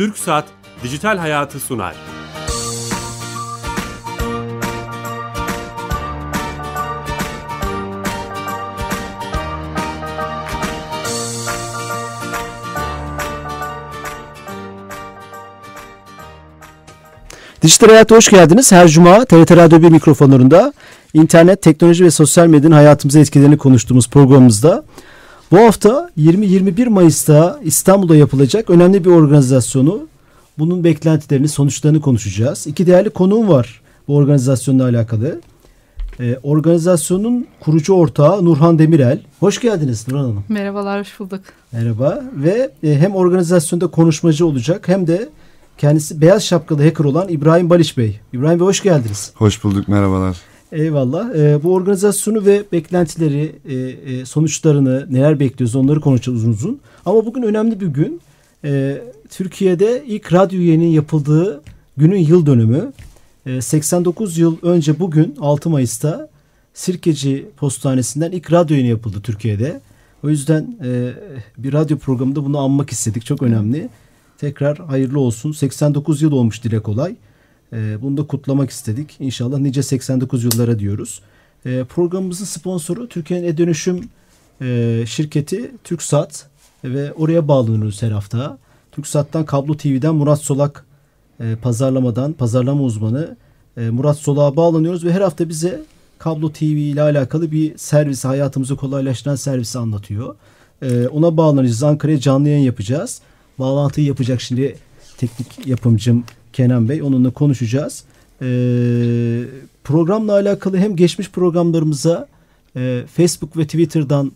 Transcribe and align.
Türk 0.00 0.18
Saat 0.18 0.44
Dijital 0.82 1.18
Hayatı 1.18 1.60
sunar. 1.60 1.94
Dijital 17.62 17.88
Hayat'a 17.88 18.16
hoş 18.16 18.28
geldiniz. 18.28 18.72
Her 18.72 18.88
cuma 18.88 19.24
TRT 19.24 19.50
Radyo 19.50 19.82
1 19.82 19.88
mikrofonlarında 19.88 20.72
internet, 21.14 21.62
teknoloji 21.62 22.04
ve 22.04 22.10
sosyal 22.10 22.46
medyanın 22.46 22.74
hayatımıza 22.74 23.20
etkilerini 23.20 23.58
konuştuğumuz 23.58 24.10
programımızda 24.10 24.84
bu 25.50 25.58
hafta 25.58 26.10
20-21 26.18 26.88
Mayıs'ta 26.88 27.60
İstanbul'da 27.62 28.16
yapılacak 28.16 28.70
önemli 28.70 29.04
bir 29.04 29.10
organizasyonu, 29.10 30.06
bunun 30.58 30.84
beklentilerini, 30.84 31.48
sonuçlarını 31.48 32.00
konuşacağız. 32.00 32.66
İki 32.66 32.86
değerli 32.86 33.10
konuğum 33.10 33.48
var 33.48 33.80
bu 34.08 34.16
organizasyonla 34.16 34.84
alakalı. 34.84 35.40
Ee, 36.20 36.38
organizasyonun 36.42 37.46
kurucu 37.60 37.92
ortağı 37.92 38.44
Nurhan 38.44 38.78
Demirel. 38.78 39.20
Hoş 39.40 39.60
geldiniz 39.60 40.08
Nurhan 40.08 40.22
Hanım. 40.22 40.44
Merhabalar, 40.48 41.00
hoş 41.00 41.20
bulduk. 41.20 41.40
Merhaba 41.72 42.24
ve 42.34 42.70
e, 42.82 42.94
hem 42.98 43.14
organizasyonda 43.14 43.86
konuşmacı 43.86 44.46
olacak 44.46 44.88
hem 44.88 45.06
de 45.06 45.28
kendisi 45.78 46.20
beyaz 46.20 46.44
şapkalı 46.44 46.84
hacker 46.84 47.04
olan 47.04 47.28
İbrahim 47.28 47.70
Baliş 47.70 47.98
Bey. 47.98 48.20
İbrahim 48.32 48.60
Bey 48.60 48.66
hoş 48.66 48.82
geldiniz. 48.82 49.32
Hoş 49.34 49.64
bulduk, 49.64 49.88
merhabalar. 49.88 50.36
Eyvallah. 50.72 51.34
E, 51.34 51.62
bu 51.62 51.74
organizasyonu 51.74 52.46
ve 52.46 52.64
beklentileri, 52.72 53.52
e, 53.68 53.74
e, 53.74 54.24
sonuçlarını, 54.26 55.06
neler 55.10 55.40
bekliyoruz 55.40 55.76
onları 55.76 56.00
konuşacağız 56.00 56.38
uzun 56.38 56.52
uzun. 56.52 56.80
Ama 57.06 57.26
bugün 57.26 57.42
önemli 57.42 57.80
bir 57.80 57.86
gün. 57.86 58.20
E, 58.64 59.02
Türkiye'de 59.30 60.04
ilk 60.06 60.32
radyo 60.32 60.60
yayının 60.60 60.84
yapıldığı 60.84 61.62
günün 61.96 62.18
yıl 62.18 62.46
dönümü. 62.46 62.92
E, 63.46 63.60
89 63.60 64.38
yıl 64.38 64.56
önce 64.62 64.98
bugün 64.98 65.36
6 65.40 65.70
Mayıs'ta 65.70 66.28
Sirkeci 66.74 67.46
Postanesi'nden 67.56 68.32
ilk 68.32 68.52
radyo 68.52 68.74
yayını 68.74 68.90
yapıldı 68.90 69.20
Türkiye'de. 69.22 69.80
O 70.24 70.28
yüzden 70.28 70.78
e, 70.84 71.10
bir 71.58 71.72
radyo 71.72 71.98
programında 71.98 72.44
bunu 72.44 72.58
anmak 72.58 72.90
istedik. 72.90 73.26
Çok 73.26 73.42
önemli. 73.42 73.88
Tekrar 74.38 74.78
hayırlı 74.78 75.20
olsun. 75.20 75.52
89 75.52 76.22
yıl 76.22 76.32
olmuş 76.32 76.64
dile 76.64 76.80
kolay. 76.80 77.16
E, 77.72 78.02
bunu 78.02 78.16
da 78.16 78.26
kutlamak 78.26 78.70
istedik. 78.70 79.16
İnşallah 79.20 79.58
nice 79.58 79.82
89 79.82 80.44
yıllara 80.44 80.78
diyoruz. 80.78 81.20
E, 81.66 81.84
programımızın 81.84 82.44
sponsoru 82.44 83.08
Türkiye'nin 83.08 83.48
e-dönüşüm 83.48 84.08
e, 84.62 85.02
şirketi 85.06 85.70
TürkSat 85.84 86.46
ve 86.84 87.12
oraya 87.12 87.48
bağlanıyoruz 87.48 88.02
her 88.02 88.10
hafta. 88.10 88.58
TürkSat'tan 88.92 89.44
Kablo 89.44 89.76
TV'den 89.76 90.14
Murat 90.14 90.40
Solak 90.40 90.86
e, 91.40 91.56
pazarlamadan 91.62 92.32
pazarlama 92.32 92.82
uzmanı 92.82 93.36
e, 93.76 93.90
Murat 93.90 94.18
Solak'a 94.18 94.56
bağlanıyoruz 94.56 95.04
ve 95.04 95.12
her 95.12 95.20
hafta 95.20 95.48
bize 95.48 95.82
Kablo 96.18 96.52
TV 96.52 96.64
ile 96.64 97.02
alakalı 97.02 97.52
bir 97.52 97.78
servisi, 97.78 98.28
hayatımızı 98.28 98.76
kolaylaştıran 98.76 99.34
servisi 99.34 99.78
anlatıyor. 99.78 100.36
Ona 101.12 101.36
bağlanacağız. 101.36 101.82
Ankara'ya 101.82 102.20
canlı 102.20 102.48
yayın 102.48 102.64
yapacağız. 102.64 103.20
Bağlantıyı 103.58 104.06
yapacak 104.06 104.40
şimdi 104.40 104.76
teknik 105.18 105.66
yapımcım 105.66 106.24
Kenan 106.52 106.88
Bey. 106.88 107.02
Onunla 107.02 107.30
konuşacağız. 107.30 108.04
Ee, 108.42 109.42
programla 109.84 110.32
alakalı 110.32 110.78
hem 110.78 110.96
geçmiş 110.96 111.30
programlarımıza 111.30 112.28
e, 112.76 113.02
Facebook 113.14 113.56
ve 113.56 113.64
Twitter'dan 113.64 114.32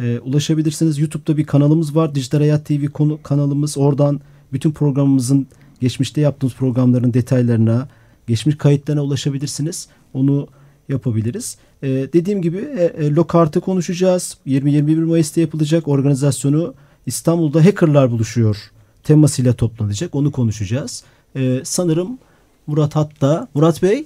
e, 0.00 0.18
ulaşabilirsiniz. 0.18 0.98
YouTube'da 0.98 1.36
bir 1.36 1.46
kanalımız 1.46 1.96
var. 1.96 2.14
Dijital 2.14 2.38
Hayat 2.38 2.66
TV 2.66 2.86
konu, 2.86 3.18
kanalımız. 3.22 3.78
Oradan 3.78 4.20
bütün 4.52 4.70
programımızın 4.70 5.46
geçmişte 5.80 6.20
yaptığımız 6.20 6.54
programların 6.54 7.14
detaylarına, 7.14 7.88
geçmiş 8.26 8.58
kayıtlarına 8.58 9.02
ulaşabilirsiniz. 9.02 9.88
Onu 10.14 10.48
yapabiliriz. 10.88 11.58
E, 11.82 11.88
dediğim 11.88 12.42
gibi 12.42 12.58
e, 12.58 12.84
e, 12.84 13.10
Lokart'ı 13.10 13.60
konuşacağız. 13.60 14.38
20-21 14.46 15.04
Mayıs'ta 15.04 15.40
yapılacak 15.40 15.88
organizasyonu 15.88 16.74
İstanbul'da 17.06 17.64
hackerlar 17.64 18.10
buluşuyor 18.10 18.56
temasıyla 19.04 19.52
toplanacak. 19.52 20.14
Onu 20.14 20.32
konuşacağız. 20.32 21.04
Ee, 21.36 21.60
sanırım 21.64 22.18
Murat 22.66 22.96
hatta. 22.96 23.48
Murat 23.54 23.82
Bey. 23.82 24.04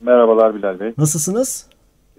Merhabalar 0.00 0.54
Bilal 0.54 0.80
Bey. 0.80 0.92
Nasılsınız? 0.98 1.66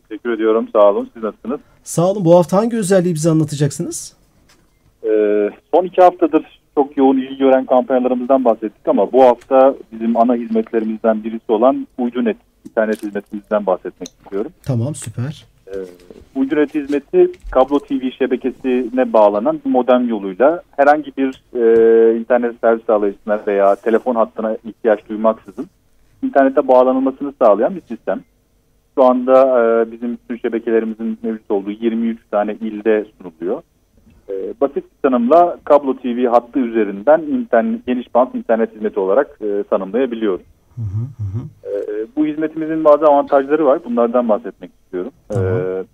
Teşekkür 0.10 0.30
ediyorum. 0.32 0.68
Sağ 0.74 0.92
olun. 0.92 1.10
Siz 1.14 1.24
nasılsınız? 1.24 1.60
Sağ 1.84 2.12
olun. 2.12 2.26
Bu 2.26 2.36
hafta 2.38 2.58
hangi 2.58 2.78
özelliği 2.78 3.14
bize 3.16 3.30
anlatacaksınız? 3.30 4.14
Ee, 5.04 5.50
son 5.74 5.86
iki 5.86 6.02
haftadır 6.02 6.62
çok 6.76 6.98
yoğun 6.98 7.18
ilgi 7.18 7.38
gören 7.38 7.66
kampanyalarımızdan 7.66 8.46
bahsettik 8.46 8.88
ama 8.88 9.12
bu 9.12 9.24
hafta 9.24 9.76
bizim 9.92 10.18
ana 10.18 10.36
hizmetlerimizden 10.36 11.24
birisi 11.24 11.52
olan 11.52 11.88
Uydunet 11.98 12.38
internet 12.70 13.04
hizmetimizden 13.04 13.66
bahsetmek 13.66 14.10
istiyorum. 14.10 14.52
Tamam 14.64 14.96
süper. 14.96 15.46
Ee, 15.76 16.40
Uydunet 16.40 16.76
hizmeti 16.76 17.32
kablo 17.52 17.80
TV 17.80 18.12
şebekesine 18.18 19.14
bağlanan 19.14 19.62
modem 19.66 20.10
yoluyla 20.10 20.62
herhangi 20.78 21.12
bir 21.18 21.44
e, 21.54 22.18
internet 22.18 22.56
servis 22.62 22.86
sağlayıcısına 22.86 23.40
veya 23.48 23.76
telefon 23.76 24.16
hattına 24.16 24.58
ihtiyaç 24.66 25.10
duymaksızın 25.10 25.68
internete 26.24 26.68
bağlanılmasını 26.68 27.34
sağlayan 27.42 27.76
bir 27.76 27.82
sistem. 27.82 28.20
Şu 28.96 29.04
anda 29.04 29.62
e, 29.62 29.92
bizim 29.92 30.18
bütün 30.18 30.38
şebekelerimizin 30.38 31.18
mevcut 31.24 31.52
olduğu 31.52 31.72
23 31.72 32.20
tane 32.32 32.54
ilde 32.54 33.06
sunuluyor. 33.18 33.62
E, 34.30 34.34
basit 34.62 34.84
bir 34.84 35.10
tanımla 35.10 35.58
kablo 35.64 35.98
TV 35.98 36.28
hattı 36.28 36.60
üzerinden 36.60 37.22
internet, 37.22 37.86
geniş 37.86 38.16
bant 38.16 38.36
internet 38.36 38.76
hizmeti 38.76 39.00
olarak 39.00 39.40
e, 39.42 39.64
tanımlayabiliyoruz. 39.64 40.46
Hı 40.76 40.82
hı 40.82 41.24
hı. 41.24 41.70
E, 41.70 42.06
bu 42.16 42.26
hizmetimizin 42.26 42.84
bazı 42.84 43.06
avantajları 43.06 43.66
var. 43.66 43.80
Bunlardan 43.86 44.30
bahsetmek 44.30 44.72
istiyorum. 44.72 44.85
Ee, 45.04 45.36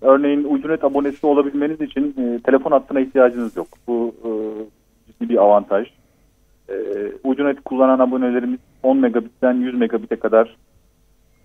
örneğin 0.01 0.43
Uydunet 0.43 0.83
abonesi 0.83 1.25
olabilmeniz 1.25 1.81
için 1.81 2.15
e, 2.17 2.39
telefon 2.39 2.71
hattına 2.71 2.99
ihtiyacınız 2.99 3.57
yok. 3.57 3.67
Bu 3.87 4.15
e, 4.23 4.29
ciddi 5.07 5.29
bir 5.29 5.37
avantaj. 5.37 5.87
E, 6.69 6.75
Uydunet 7.23 7.63
kullanan 7.63 7.99
abonelerimiz 7.99 8.59
10 8.83 8.97
megabitten 8.97 9.53
100 9.53 9.75
megabite 9.75 10.15
kadar 10.15 10.55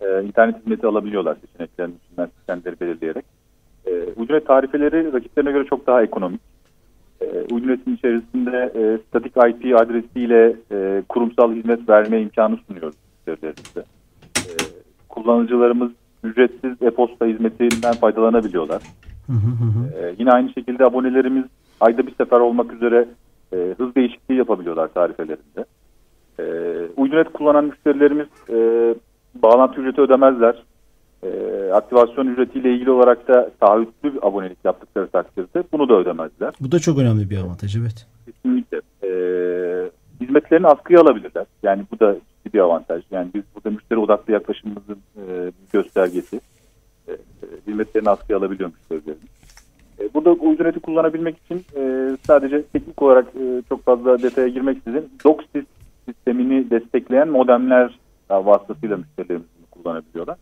e, 0.00 0.22
internet 0.22 0.56
hizmeti 0.56 0.86
alabiliyorlar 0.86 1.36
seçeneklerini 1.46 1.94
içinden 2.04 2.28
kendileri 2.46 2.80
belirleyerek. 2.80 3.24
E, 3.86 3.90
Uydunet 4.16 4.46
tarifeleri 4.46 5.12
rakiplerine 5.12 5.52
göre 5.52 5.64
çok 5.64 5.86
daha 5.86 6.02
ekonomik. 6.02 6.40
E, 7.20 7.54
Uydunet'in 7.54 7.96
içerisinde 7.96 8.72
e, 8.74 8.98
statik 9.08 9.32
IP 9.36 9.80
adresiyle 9.80 10.56
e, 10.72 11.02
kurumsal 11.08 11.52
hizmet 11.52 11.88
verme 11.88 12.20
imkanı 12.20 12.56
sunuyoruz. 12.56 12.96
E, 13.28 13.36
kullanıcılarımız 15.08 15.92
ücretsiz 16.24 16.82
e-posta 16.82 17.26
hizmetinden 17.26 17.92
faydalanabiliyorlar. 17.92 18.82
Hı 19.26 19.32
hı 19.32 19.36
hı. 19.36 20.00
Ee, 20.00 20.14
yine 20.18 20.30
aynı 20.30 20.52
şekilde 20.52 20.84
abonelerimiz 20.84 21.44
ayda 21.80 22.06
bir 22.06 22.14
sefer 22.14 22.40
olmak 22.40 22.72
üzere 22.72 23.08
e, 23.52 23.74
hız 23.78 23.94
değişikliği 23.94 24.34
yapabiliyorlar 24.34 24.88
tarifelerinde. 24.88 25.64
E, 26.38 26.44
Uydunet 26.96 27.32
kullanan 27.32 27.64
müşterilerimiz 27.64 28.26
e, 28.50 28.54
bağlantı 29.42 29.80
ücreti 29.80 30.00
ödemezler. 30.00 30.62
E, 31.22 31.28
aktivasyon 31.72 32.26
ücretiyle 32.26 32.74
ilgili 32.74 32.90
olarak 32.90 33.28
da 33.28 33.50
taahhütlü 33.60 34.12
abonelik 34.22 34.58
yaptıkları 34.64 35.08
takdirde 35.08 35.64
bunu 35.72 35.88
da 35.88 35.94
ödemezler. 35.94 36.54
Bu 36.60 36.72
da 36.72 36.78
çok 36.78 36.98
önemli 36.98 37.30
bir 37.30 37.38
avantaj 37.38 37.76
evet. 37.76 38.06
Kesinlikle. 38.26 38.80
Hizmetlerini 40.26 40.66
askıya 40.66 41.00
alabilirler. 41.00 41.46
Yani 41.62 41.82
bu 41.92 42.00
da 42.00 42.14
ciddi 42.14 42.54
bir 42.54 42.60
avantaj. 42.60 43.02
Yani 43.10 43.28
biz 43.34 43.42
burada 43.54 43.70
müşteri 43.70 43.98
odaklı 43.98 44.32
yaklaşımımızın 44.32 44.98
e, 45.16 45.52
göstergesi. 45.72 46.40
E, 47.08 47.12
e, 47.12 47.16
hizmetlerini 47.66 48.10
askıya 48.10 48.38
alabiliyor 48.38 48.70
müşterilerimiz. 48.74 49.28
E, 50.00 50.14
burada 50.14 50.30
ucuneti 50.30 50.80
kullanabilmek 50.80 51.36
için 51.38 51.64
e, 51.76 52.10
sadece 52.26 52.62
teknik 52.62 53.02
olarak 53.02 53.26
e, 53.26 53.62
çok 53.68 53.84
fazla 53.84 54.22
detaya 54.22 54.48
girmeksizin 54.48 55.10
DOCSIS 55.24 55.64
sistemini 56.08 56.70
destekleyen 56.70 57.28
modemler 57.28 57.98
vasıtasıyla 58.30 58.96
müşterilerimiz 58.96 59.46
kullanabiliyorlar. 59.70 60.36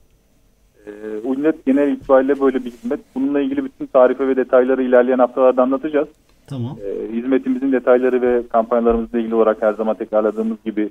E, 0.86 0.90
Uynet 1.24 1.66
genel 1.66 1.92
itibariyle 1.92 2.40
böyle 2.40 2.64
bir 2.64 2.70
hizmet. 2.70 3.00
Bununla 3.14 3.40
ilgili 3.40 3.64
bütün 3.64 3.86
tarife 3.86 4.28
ve 4.28 4.36
detayları 4.36 4.82
ilerleyen 4.82 5.18
haftalarda 5.18 5.62
anlatacağız. 5.62 6.08
Tamam. 6.46 6.76
E, 6.84 7.16
hizmetimizin 7.16 7.72
detayları 7.72 8.22
ve 8.22 8.48
kampanyalarımızla 8.48 9.18
ilgili 9.18 9.34
olarak 9.34 9.62
her 9.62 9.74
zaman 9.74 9.96
tekrarladığımız 9.96 10.58
gibi 10.64 10.90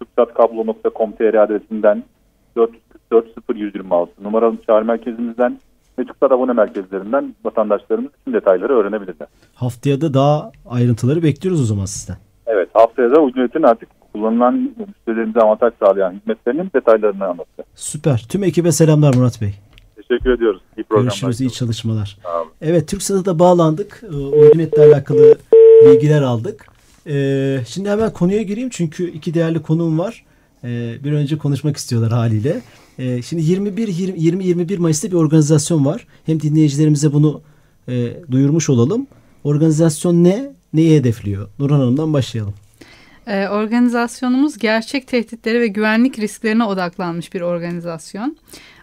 türksatkablo.com.tr 0.00 1.34
adresinden 1.34 2.04
444 2.56 3.26
0126 3.54 4.24
numaralı 4.24 4.56
çağrı 4.66 4.84
merkezimizden 4.84 5.58
ve 5.98 6.04
TürkSat 6.04 6.32
abone 6.32 6.52
merkezlerinden 6.52 7.34
vatandaşlarımız 7.44 8.10
tüm 8.24 8.34
detayları 8.34 8.72
öğrenebilirler. 8.72 9.28
Haftaya 9.54 10.00
da 10.00 10.14
daha 10.14 10.52
ayrıntıları 10.68 11.22
bekliyoruz 11.22 11.60
o 11.60 11.64
zaman 11.64 11.84
sizden. 11.84 12.16
Evet 12.46 12.68
haftaya 12.74 13.10
da 13.10 13.22
Ucunet'in 13.22 13.62
artık 13.62 13.88
kullanılan 14.12 14.54
müşterilerimize 14.86 15.40
avantaj 15.40 15.72
sağlayan 15.80 16.12
hizmetlerinin 16.12 16.70
detaylarını 16.74 17.24
anlatacağız. 17.24 17.68
Süper. 17.74 18.26
Tüm 18.28 18.44
ekibe 18.44 18.72
selamlar 18.72 19.14
Murat 19.14 19.40
Bey. 19.40 19.54
Teşekkür 20.12 20.30
ediyoruz. 20.30 20.60
İyi 20.76 20.84
Görüşürüz. 20.90 21.40
iyi 21.40 21.52
çalışmalar. 21.52 22.18
Evet 22.60 22.88
TürkSat'a 22.88 23.24
da 23.24 23.38
bağlandık. 23.38 24.02
Ucunet'le 24.08 24.78
alakalı 24.78 25.38
bilgiler 25.86 26.22
aldık. 26.22 26.66
Ee, 27.06 27.60
şimdi 27.68 27.90
hemen 27.90 28.12
konuya 28.12 28.42
gireyim 28.42 28.68
çünkü 28.68 29.10
iki 29.10 29.34
değerli 29.34 29.62
konuğum 29.62 29.98
var. 29.98 30.24
Ee, 30.64 30.96
bir 31.04 31.12
önce 31.12 31.38
konuşmak 31.38 31.76
istiyorlar 31.76 32.12
haliyle. 32.12 32.60
Ee, 32.98 33.22
şimdi 33.22 33.42
21 33.42 33.88
20 33.88 34.44
21 34.44 34.78
Mayıs'ta 34.78 35.08
bir 35.08 35.16
organizasyon 35.16 35.84
var. 35.84 36.06
Hem 36.26 36.40
dinleyicilerimize 36.40 37.12
bunu 37.12 37.40
e, 37.88 38.16
duyurmuş 38.30 38.70
olalım. 38.70 39.06
Organizasyon 39.44 40.24
ne? 40.24 40.52
Neyi 40.72 40.98
hedefliyor? 40.98 41.48
Nurhan 41.58 41.80
Hanım'dan 41.80 42.12
başlayalım. 42.12 42.54
Ee, 43.26 43.48
organizasyonumuz 43.48 44.58
gerçek 44.58 45.06
tehditleri 45.06 45.60
ve 45.60 45.66
güvenlik 45.66 46.18
risklerine 46.18 46.64
odaklanmış 46.64 47.34
bir 47.34 47.40
organizasyon. 47.40 48.36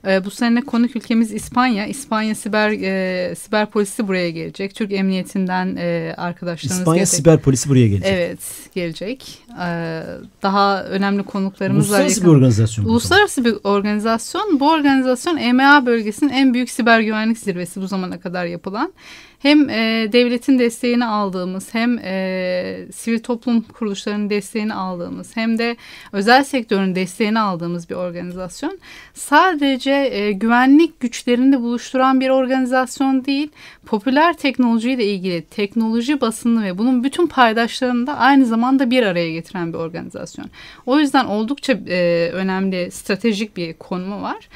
Ee, 0.07 0.25
bu 0.25 0.31
sene 0.31 0.61
konuk 0.61 0.95
ülkemiz 0.95 1.33
İspanya. 1.33 1.85
İspanya 1.87 2.35
siber 2.35 2.69
e, 2.71 3.35
siber 3.35 3.65
polisi 3.65 4.07
buraya 4.07 4.29
gelecek. 4.29 4.75
Türk 4.75 4.91
Emniyetinden 4.91 5.75
e, 5.79 6.13
arkadaşlarımız 6.17 6.79
İspanya 6.79 6.97
gelecek. 6.97 7.15
siber 7.17 7.39
polisi 7.39 7.69
buraya 7.69 7.87
gelecek. 7.87 8.09
Evet 8.13 8.39
gelecek. 8.75 9.39
Ee, 9.63 10.01
daha 10.43 10.83
önemli 10.83 11.23
konuklarımız 11.23 11.85
var. 11.85 11.89
Uluslararası 11.89 12.19
yakın- 12.19 12.31
bir 12.33 12.37
organizasyon. 12.37 12.85
Uluslararası 12.85 13.45
bir 13.45 13.55
organizasyon. 13.63 14.59
Bu 14.59 14.69
organizasyon 14.71 15.37
EMA 15.37 15.85
bölgesinin 15.85 16.29
en 16.31 16.53
büyük 16.53 16.69
siber 16.69 16.99
güvenlik 16.99 17.37
zirvesi 17.37 17.81
bu 17.81 17.87
zamana 17.87 18.19
kadar 18.19 18.45
yapılan. 18.45 18.93
Hem 19.39 19.69
e, 19.69 20.09
devletin 20.11 20.59
desteğini 20.59 21.05
aldığımız 21.05 21.73
hem 21.73 21.99
e, 22.03 22.87
sivil 22.95 23.19
toplum 23.19 23.61
kuruluşlarının 23.61 24.29
desteğini 24.29 24.73
aldığımız 24.73 25.35
hem 25.35 25.57
de 25.57 25.75
özel 26.11 26.43
sektörün 26.43 26.95
desteğini 26.95 27.39
aldığımız 27.39 27.89
bir 27.89 27.95
organizasyon. 27.95 28.79
Sadece 29.13 29.88
e, 29.94 30.31
güvenlik 30.31 31.00
güçlerini 31.00 31.53
de 31.53 31.59
buluşturan 31.62 32.19
bir 32.19 32.30
organizasyon 32.30 33.25
değil, 33.25 33.50
popüler 33.86 34.38
teknolojiyle 34.38 35.06
ilgili 35.06 35.41
teknoloji 35.41 36.21
basını 36.21 36.63
ve 36.63 36.77
bunun 36.77 37.03
bütün 37.03 37.27
paydaşlarını 37.27 38.07
da 38.07 38.18
aynı 38.18 38.45
zamanda 38.45 38.89
bir 38.89 39.03
araya 39.03 39.31
getiren 39.31 39.74
bir 39.74 39.77
organizasyon. 39.77 40.50
O 40.86 41.00
yüzden 41.00 41.25
oldukça 41.25 41.74
e, 41.74 42.30
önemli 42.33 42.91
stratejik 42.91 43.57
bir 43.57 43.74
konumu 43.74 44.21
var. 44.21 44.50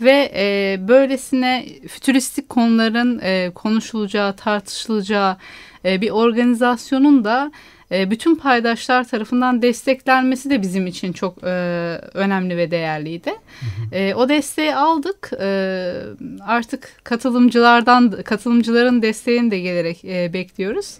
Ve 0.00 0.32
e, 0.34 0.78
böylesine 0.88 1.66
fütüristik 1.88 2.48
konuların 2.48 3.20
e, 3.22 3.50
konuşulacağı, 3.54 4.36
tartışılacağı 4.36 5.36
e, 5.84 6.00
bir 6.00 6.10
organizasyonun 6.10 7.24
da 7.24 7.52
e, 7.92 8.10
bütün 8.10 8.34
paydaşlar 8.34 9.04
tarafından 9.08 9.62
desteklenmesi 9.62 10.50
de 10.50 10.62
bizim 10.62 10.86
için 10.86 11.12
çok 11.12 11.44
e, 11.44 11.46
önemli 12.14 12.56
ve 12.56 12.70
değerliydi. 12.70 13.34
E, 13.92 14.14
o 14.14 14.28
desteği 14.28 14.74
aldık. 14.74 15.30
E, 15.40 15.92
artık 16.46 16.92
katılımcılardan 17.04 18.22
katılımcıların 18.22 19.02
desteğini 19.02 19.50
de 19.50 19.58
gelerek 19.58 20.04
e, 20.04 20.32
bekliyoruz. 20.32 20.98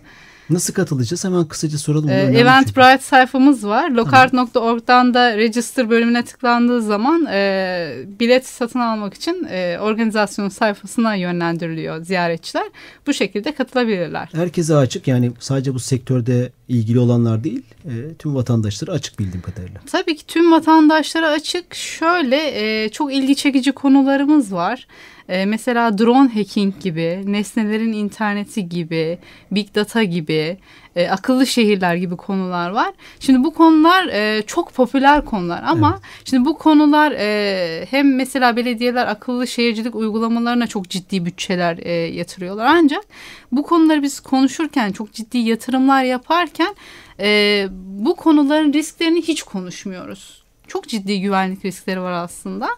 Nasıl 0.51 0.75
katılacağız? 0.75 1.25
Hemen 1.25 1.45
kısaca 1.45 1.79
soralım. 1.79 2.09
Ee, 2.09 2.13
Eventbrite 2.15 2.99
sayfamız 2.99 3.67
var. 3.67 3.91
Locard.org'dan 3.91 5.15
da 5.15 5.37
register 5.37 5.91
bölümüne 5.91 6.25
tıklandığı 6.25 6.83
zaman 6.83 7.27
e, 7.27 8.05
bilet 8.21 8.47
satın 8.47 8.79
almak 8.79 9.15
için 9.15 9.47
e, 9.51 9.79
organizasyonun 9.81 10.49
sayfasına 10.49 11.15
yönlendiriliyor 11.15 12.03
ziyaretçiler. 12.05 12.65
Bu 13.07 13.13
şekilde 13.13 13.55
katılabilirler. 13.55 14.29
Herkese 14.33 14.77
açık 14.77 15.09
yani 15.09 15.33
sadece 15.39 15.75
bu 15.75 15.79
sektörde 15.79 16.53
ilgili 16.69 16.99
olanlar 16.99 17.45
değil 17.45 17.63
e, 17.85 18.15
tüm 18.19 18.35
vatandaşlara 18.35 18.93
açık 18.93 19.19
bildiğim 19.19 19.43
kadarıyla. 19.43 19.81
Tabii 19.87 20.17
ki 20.17 20.27
tüm 20.27 20.53
vatandaşlara 20.53 21.29
açık. 21.29 21.75
Şöyle 21.75 22.37
e, 22.55 22.89
çok 22.89 23.13
ilgi 23.15 23.37
çekici 23.37 23.73
konularımız 23.73 24.53
var. 24.53 24.87
E, 25.31 25.47
mesela 25.47 25.99
drone 25.99 26.29
hacking 26.29 26.75
gibi, 26.81 27.23
nesnelerin 27.27 27.93
interneti 27.93 28.69
gibi, 28.69 29.19
big 29.51 29.75
data 29.75 30.03
gibi, 30.03 30.59
e, 30.97 31.09
akıllı 31.09 31.47
şehirler 31.47 31.95
gibi 31.95 32.17
konular 32.17 32.71
var. 32.71 32.93
Şimdi 33.21 33.45
bu 33.45 33.55
konular 33.55 34.09
e, 34.09 34.43
çok 34.47 34.75
popüler 34.75 35.25
konular 35.25 35.63
ama 35.67 36.01
şimdi 36.25 36.45
bu 36.45 36.59
konular 36.59 37.13
e, 37.13 37.87
hem 37.91 38.17
mesela 38.17 38.57
belediyeler 38.57 39.07
akıllı 39.07 39.47
şehircilik 39.47 39.95
uygulamalarına 39.95 40.67
çok 40.67 40.89
ciddi 40.89 41.25
bütçeler 41.25 41.79
e, 41.83 41.93
yatırıyorlar. 41.93 42.67
Ancak 42.67 43.05
bu 43.53 43.63
konuları 43.63 44.03
biz 44.03 44.21
konuşurken, 44.21 44.93
çok 44.93 45.13
ciddi 45.13 45.39
yatırımlar 45.39 46.05
yaparken 46.05 46.75
e, 47.21 47.69
bu 47.73 48.17
konuların 48.17 48.73
risklerini 48.73 49.23
hiç 49.23 49.43
konuşmuyoruz. 49.43 50.43
Çok 50.69 50.89
ciddi 50.89 51.21
güvenlik 51.21 51.65
riskleri 51.65 52.01
var 52.01 52.13
aslında. 52.13 52.69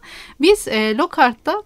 Biz 0.40 0.69
e, 0.69 0.96
Lokart'ta 0.96 1.62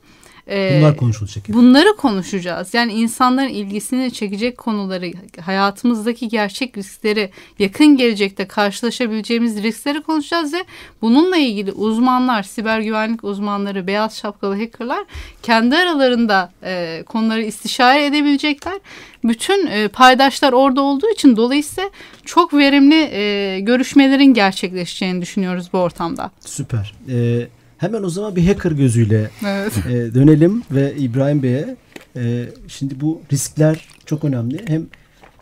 e, 0.50 0.78
Bunlar 0.78 0.96
konuşulacak. 0.96 1.48
Bunları 1.48 1.96
konuşacağız. 1.96 2.74
Yani 2.74 2.92
insanların 2.92 3.48
ilgisini 3.48 4.12
çekecek 4.12 4.58
konuları, 4.58 5.12
hayatımızdaki 5.40 6.28
gerçek 6.28 6.76
riskleri, 6.76 7.30
yakın 7.58 7.96
gelecekte 7.96 8.48
karşılaşabileceğimiz 8.48 9.62
riskleri 9.62 10.02
konuşacağız 10.02 10.52
ve 10.52 10.64
bununla 11.02 11.36
ilgili 11.36 11.72
uzmanlar, 11.72 12.42
siber 12.42 12.80
güvenlik 12.80 13.24
uzmanları, 13.24 13.86
beyaz 13.86 14.16
şapkalı 14.16 14.54
hackerlar 14.54 15.04
kendi 15.42 15.76
aralarında 15.76 16.52
e, 16.62 17.02
konuları 17.06 17.42
istişare 17.42 18.06
edebilecekler. 18.06 18.78
Bütün 19.24 19.66
e, 19.66 19.88
paydaşlar 19.88 20.52
orada 20.52 20.80
olduğu 20.80 21.10
için 21.10 21.36
dolayısıyla 21.36 21.90
çok 22.24 22.54
verimli 22.54 23.08
e, 23.12 23.60
görüşmelerin 23.60 24.34
gerçekleşeceğini 24.34 25.22
düşünüyoruz 25.22 25.72
bu 25.72 25.78
ortamda. 25.78 26.30
Süper. 26.40 26.94
E, 27.08 27.46
hemen 27.78 28.02
o 28.02 28.08
zaman 28.08 28.36
bir 28.36 28.46
hacker 28.46 28.70
gözüyle 28.72 29.30
Evet. 29.46 29.72
e, 29.86 30.14
dönelim 30.14 30.62
ve 30.70 30.94
İbrahim 30.96 31.42
Bey'e. 31.42 31.76
E, 32.16 32.48
şimdi 32.68 33.00
bu 33.00 33.20
riskler 33.32 33.88
çok 34.06 34.24
önemli. 34.24 34.64
Hem 34.66 34.86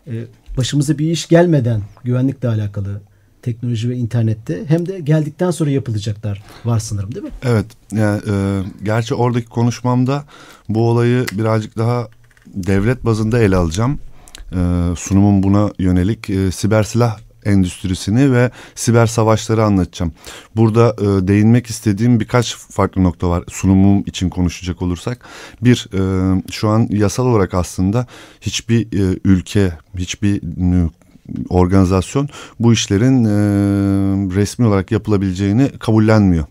e, 0.07 0.13
başımıza 0.57 0.97
bir 0.97 1.11
iş 1.11 1.27
gelmeden 1.27 1.81
güvenlikle 2.03 2.47
alakalı 2.47 3.01
teknoloji 3.41 3.89
ve 3.89 3.95
internette 3.95 4.63
hem 4.67 4.85
de 4.85 4.99
geldikten 4.99 5.51
sonra 5.51 5.69
yapılacaklar 5.69 6.43
var 6.65 6.79
sanırım 6.79 7.15
değil 7.15 7.25
mi? 7.25 7.31
Evet, 7.43 7.65
yani 7.91 8.21
e, 8.29 8.61
gerçi 8.83 9.15
oradaki 9.15 9.45
konuşmamda 9.45 10.23
bu 10.69 10.89
olayı 10.89 11.25
birazcık 11.31 11.77
daha 11.77 12.07
devlet 12.47 13.05
bazında 13.05 13.39
ele 13.39 13.55
alacağım. 13.55 13.99
E, 14.51 14.55
sunumum 14.97 15.43
buna 15.43 15.71
yönelik 15.79 16.29
e, 16.29 16.51
siber 16.51 16.83
silah 16.83 17.19
endüstrisini 17.45 18.33
ve 18.33 18.51
siber 18.75 19.07
savaşları 19.07 19.63
anlatacağım. 19.63 20.13
Burada 20.55 20.95
e, 20.99 21.27
değinmek 21.27 21.67
istediğim 21.67 22.19
birkaç 22.19 22.55
farklı 22.55 23.03
nokta 23.03 23.29
var 23.29 23.43
sunumum 23.49 24.03
için 24.05 24.29
konuşacak 24.29 24.81
olursak. 24.81 25.25
Bir, 25.61 25.87
e, 25.93 26.41
şu 26.51 26.69
an 26.69 26.87
yasal 26.91 27.25
olarak 27.25 27.53
aslında 27.53 28.07
hiçbir 28.41 28.81
e, 28.81 29.19
ülke, 29.23 29.71
hiçbir 29.97 30.41
organizasyon 31.49 32.29
bu 32.59 32.73
işlerin 32.73 33.25
e, 33.25 33.29
resmi 34.35 34.67
olarak 34.67 34.91
yapılabileceğini 34.91 35.69
kabullenmiyor. 35.79 36.45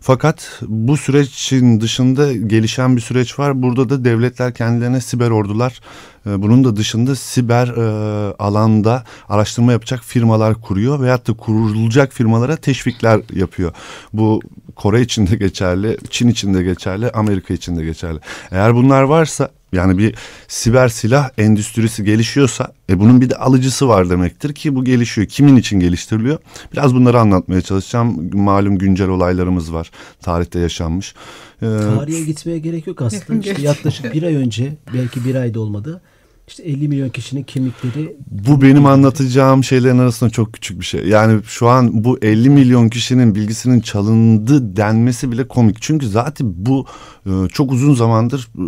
Fakat 0.00 0.60
bu 0.68 0.96
sürecin 0.96 1.80
dışında 1.80 2.32
gelişen 2.32 2.96
bir 2.96 3.00
süreç 3.00 3.38
var. 3.38 3.62
Burada 3.62 3.88
da 3.88 4.04
devletler 4.04 4.54
kendilerine 4.54 5.00
siber 5.00 5.30
ordular, 5.30 5.80
e, 6.26 6.42
bunun 6.42 6.64
da 6.64 6.76
dışında 6.76 7.16
siber 7.16 7.68
e, 7.68 8.34
alanda 8.38 9.04
araştırma 9.28 9.72
yapacak 9.72 10.00
firmalar 10.04 10.54
kuruyor 10.54 11.00
veyahut 11.00 11.28
da 11.28 11.32
kurulacak 11.32 12.12
firmalara 12.12 12.56
teşvikler 12.56 13.20
yapıyor. 13.34 13.72
Bu 14.12 14.40
Kore 14.76 15.00
için 15.00 15.26
de 15.26 15.36
geçerli, 15.36 15.96
Çin 16.10 16.28
için 16.28 16.54
de 16.54 16.62
geçerli, 16.62 17.10
Amerika 17.10 17.54
için 17.54 17.76
de 17.76 17.84
geçerli. 17.84 18.18
Eğer 18.50 18.74
bunlar 18.74 19.02
varsa 19.02 19.50
yani 19.72 19.98
bir 19.98 20.14
siber 20.48 20.88
silah 20.88 21.30
endüstrisi 21.38 22.04
gelişiyorsa 22.04 22.72
e 22.90 23.00
bunun 23.00 23.20
bir 23.20 23.30
de 23.30 23.36
alıcısı 23.36 23.88
var 23.88 24.10
demektir 24.10 24.54
ki 24.54 24.74
bu 24.74 24.84
gelişiyor. 24.84 25.26
Kimin 25.26 25.56
için 25.56 25.80
geliştiriliyor? 25.80 26.38
Biraz 26.72 26.94
bunları 26.94 27.20
anlatmaya 27.20 27.60
çalışacağım. 27.60 28.30
Malum 28.32 28.78
güncel 28.78 29.08
olaylarımız 29.08 29.72
var. 29.72 29.90
Tarihte 30.22 30.58
yaşanmış. 30.58 31.14
Ee, 31.62 31.66
Tarihe 31.66 32.20
gitmeye 32.20 32.58
gerek 32.58 32.86
yok 32.86 33.02
aslında. 33.02 33.40
İşte 33.48 33.62
yaklaşık 33.62 34.14
bir 34.14 34.22
ay 34.22 34.34
önce 34.34 34.76
belki 34.94 35.24
bir 35.24 35.34
ayda 35.34 35.60
olmadı. 35.60 36.02
İşte 36.50 36.62
50 36.62 36.88
milyon 36.88 37.08
kişinin 37.08 37.42
kimlikleri 37.42 38.16
Bu 38.30 38.62
benim 38.62 38.86
anlatacağım 38.86 39.64
şeylerin 39.64 39.98
arasında 39.98 40.30
çok 40.30 40.52
küçük 40.52 40.80
bir 40.80 40.84
şey. 40.84 41.06
Yani 41.06 41.40
şu 41.44 41.68
an 41.68 42.04
bu 42.04 42.18
50 42.22 42.50
milyon 42.50 42.88
kişinin 42.88 43.34
bilgisinin 43.34 43.80
çalındı 43.80 44.76
denmesi 44.76 45.32
bile 45.32 45.48
komik. 45.48 45.82
Çünkü 45.82 46.08
zaten 46.08 46.52
bu 46.56 46.86
e, 47.26 47.30
çok 47.52 47.72
uzun 47.72 47.94
zamandır 47.94 48.48
e, 48.58 48.62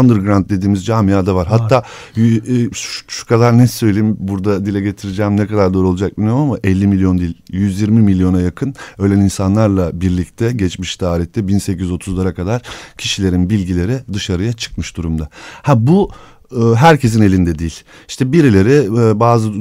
underground 0.00 0.50
dediğimiz 0.50 0.86
camiada 0.86 1.34
var. 1.34 1.46
Hatta 1.46 1.82
e, 2.16 2.70
şu, 3.08 3.26
kadar 3.26 3.58
net 3.58 3.70
söyleyeyim 3.70 4.16
burada 4.18 4.66
dile 4.66 4.80
getireceğim 4.80 5.36
ne 5.36 5.46
kadar 5.46 5.74
doğru 5.74 5.88
olacak 5.88 6.18
bilmiyorum 6.18 6.42
ama 6.42 6.58
50 6.64 6.86
milyon 6.86 7.18
değil 7.18 7.42
120 7.50 8.00
milyona 8.00 8.40
yakın 8.40 8.74
ölen 8.98 9.20
insanlarla 9.20 10.00
birlikte 10.00 10.52
geçmiş 10.52 10.96
tarihte 10.96 11.40
1830'lara 11.40 12.34
kadar 12.34 12.62
kişilerin 12.98 13.50
bilgileri 13.50 14.00
dışarıya 14.12 14.52
çıkmış 14.52 14.96
durumda. 14.96 15.28
Ha 15.62 15.86
bu 15.86 16.10
herkesin 16.76 17.22
elinde 17.22 17.58
değil. 17.58 17.82
İşte 18.08 18.32
birileri 18.32 18.72
e, 18.72 19.20
bazı 19.20 19.48
e, 19.48 19.52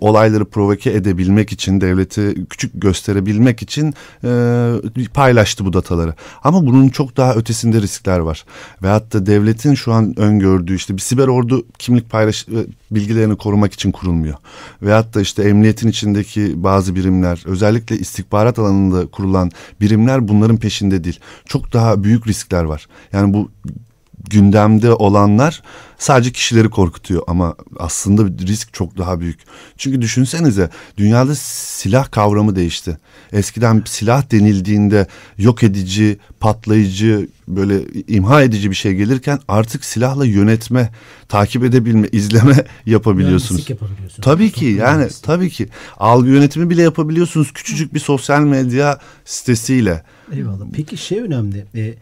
olayları 0.00 0.44
provoke 0.44 0.90
edebilmek 0.90 1.52
için, 1.52 1.80
devleti 1.80 2.34
küçük 2.50 2.82
gösterebilmek 2.82 3.62
için 3.62 3.94
paylaştı 5.14 5.64
bu 5.64 5.72
dataları. 5.72 6.14
Ama 6.44 6.66
bunun 6.66 6.88
çok 6.88 7.16
daha 7.16 7.34
ötesinde 7.34 7.80
riskler 7.80 8.18
var. 8.18 8.44
Ve 8.82 8.88
hatta 8.88 9.26
devletin 9.26 9.74
şu 9.74 9.92
an 9.92 10.18
öngördüğü 10.18 10.76
işte 10.76 10.96
bir 10.96 11.00
siber 11.02 11.28
ordu 11.28 11.66
kimlik 11.78 12.10
paylaş 12.10 12.46
bilgilerini 12.90 13.36
korumak 13.36 13.72
için 13.72 13.92
kurulmuyor. 13.92 14.34
Ve 14.82 14.92
hatta 14.92 15.20
işte 15.20 15.42
emniyetin 15.42 15.88
içindeki 15.88 16.52
bazı 16.56 16.94
birimler, 16.94 17.42
özellikle 17.46 17.98
istihbarat 17.98 18.58
alanında 18.58 19.06
kurulan 19.06 19.50
birimler 19.80 20.28
bunların 20.28 20.56
peşinde 20.56 21.04
değil. 21.04 21.20
Çok 21.46 21.72
daha 21.72 22.04
büyük 22.04 22.26
riskler 22.26 22.64
var. 22.64 22.86
Yani 23.12 23.34
bu 23.34 23.50
gündemde 24.30 24.92
olanlar 24.92 25.62
sadece 25.98 26.32
kişileri 26.32 26.70
korkutuyor 26.70 27.22
ama 27.26 27.54
aslında 27.78 28.46
risk 28.46 28.72
çok 28.72 28.98
daha 28.98 29.20
büyük. 29.20 29.38
Çünkü 29.76 30.02
düşünsenize 30.02 30.70
dünyada 30.96 31.34
silah 31.34 32.10
kavramı 32.10 32.56
değişti. 32.56 32.98
Eskiden 33.32 33.82
silah 33.86 34.30
denildiğinde 34.30 35.06
yok 35.38 35.62
edici, 35.62 36.18
patlayıcı, 36.40 37.28
böyle 37.48 37.80
imha 38.08 38.42
edici 38.42 38.70
bir 38.70 38.76
şey 38.76 38.94
gelirken 38.94 39.40
artık 39.48 39.84
silahla 39.84 40.24
yönetme, 40.24 40.92
takip 41.28 41.64
edebilme, 41.64 42.08
izleme 42.12 42.64
yapabiliyorsunuz. 42.86 43.70
yapabiliyorsunuz. 43.70 44.24
Tabii 44.24 44.50
ki 44.50 44.64
yani 44.64 45.08
tabii 45.22 45.50
ki 45.50 45.68
algı 45.96 46.28
yönetimi 46.28 46.70
bile 46.70 46.82
yapabiliyorsunuz 46.82 47.52
küçücük 47.52 47.94
bir 47.94 48.00
sosyal 48.00 48.40
medya 48.40 48.98
sitesiyle. 49.24 50.02
Eyvallah. 50.32 50.64
Peki 50.72 50.96
şey 50.96 51.18
önemli. 51.18 51.66
E, 51.74 51.94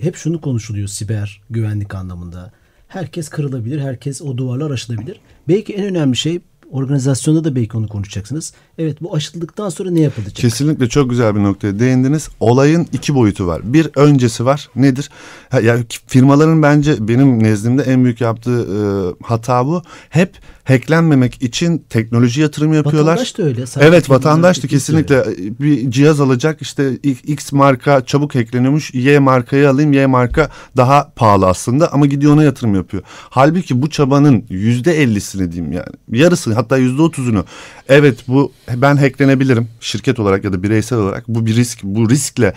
hep 0.00 0.16
şunu 0.16 0.40
konuşuluyor 0.40 0.88
siber 0.88 1.40
güvenlik 1.50 1.94
anlamında. 1.94 2.52
Herkes 2.88 3.28
kırılabilir, 3.28 3.80
herkes 3.80 4.22
o 4.22 4.36
duvarlar 4.36 4.70
aşılabilir. 4.70 5.20
Belki 5.48 5.72
en 5.74 5.84
önemli 5.84 6.16
şey 6.16 6.40
organizasyonda 6.70 7.44
da 7.44 7.56
belki 7.56 7.76
onu 7.76 7.88
konuşacaksınız. 7.88 8.52
Evet 8.78 9.02
bu 9.02 9.14
aşıldıktan 9.14 9.68
sonra 9.68 9.90
ne 9.90 10.00
yapılacak? 10.00 10.36
Kesinlikle 10.36 10.88
çok 10.88 11.10
güzel 11.10 11.34
bir 11.34 11.42
noktaya 11.42 11.78
değindiniz. 11.78 12.28
Olayın 12.40 12.86
iki 12.92 13.14
boyutu 13.14 13.46
var. 13.46 13.60
Bir 13.64 13.90
öncesi 13.96 14.44
var. 14.44 14.68
Nedir? 14.76 15.10
Ha, 15.50 15.60
yani 15.60 15.84
firmaların 16.06 16.62
bence 16.62 17.08
benim 17.08 17.42
nezdimde 17.42 17.82
en 17.82 18.04
büyük 18.04 18.20
yaptığı 18.20 18.60
e, 18.60 18.78
hata 19.24 19.66
bu. 19.66 19.82
Hep 20.10 20.38
hacklenmemek 20.64 21.42
için 21.42 21.84
teknoloji 21.90 22.40
yatırım 22.40 22.74
yapıyorlar. 22.74 23.12
Vatandaş 23.12 23.38
da 23.38 23.42
öyle. 23.42 23.64
Evet 23.80 24.10
vatandaş 24.10 24.62
da 24.62 24.68
kesinlikle 24.68 25.16
öyle. 25.16 25.60
bir 25.60 25.90
cihaz 25.90 26.20
alacak 26.20 26.62
işte 26.62 26.92
X 27.02 27.52
marka 27.52 28.04
çabuk 28.04 28.34
hackleniyormuş 28.34 28.94
Y 28.94 29.18
markayı 29.18 29.70
alayım 29.70 29.92
Y 29.92 30.06
marka 30.06 30.50
daha 30.76 31.12
pahalı 31.16 31.46
aslında 31.46 31.92
ama 31.92 32.06
gidiyor 32.06 32.32
ona 32.32 32.44
yatırım 32.44 32.74
yapıyor. 32.74 33.02
Halbuki 33.06 33.82
bu 33.82 33.90
çabanın 33.90 34.44
yüzde 34.48 35.02
ellisini 35.02 35.52
diyeyim 35.52 35.72
yani 35.72 35.86
yarısını 36.12 36.54
hatta 36.54 36.76
yüzde 36.76 37.02
otuzunu 37.02 37.44
evet 37.88 38.24
bu 38.28 38.52
ben 38.76 38.96
hacklenebilirim 38.96 39.68
şirket 39.80 40.20
olarak 40.20 40.44
ya 40.44 40.52
da 40.52 40.62
bireysel 40.62 40.98
olarak 40.98 41.28
bu 41.28 41.46
bir 41.46 41.56
risk 41.56 41.82
bu 41.82 42.10
riskle 42.10 42.54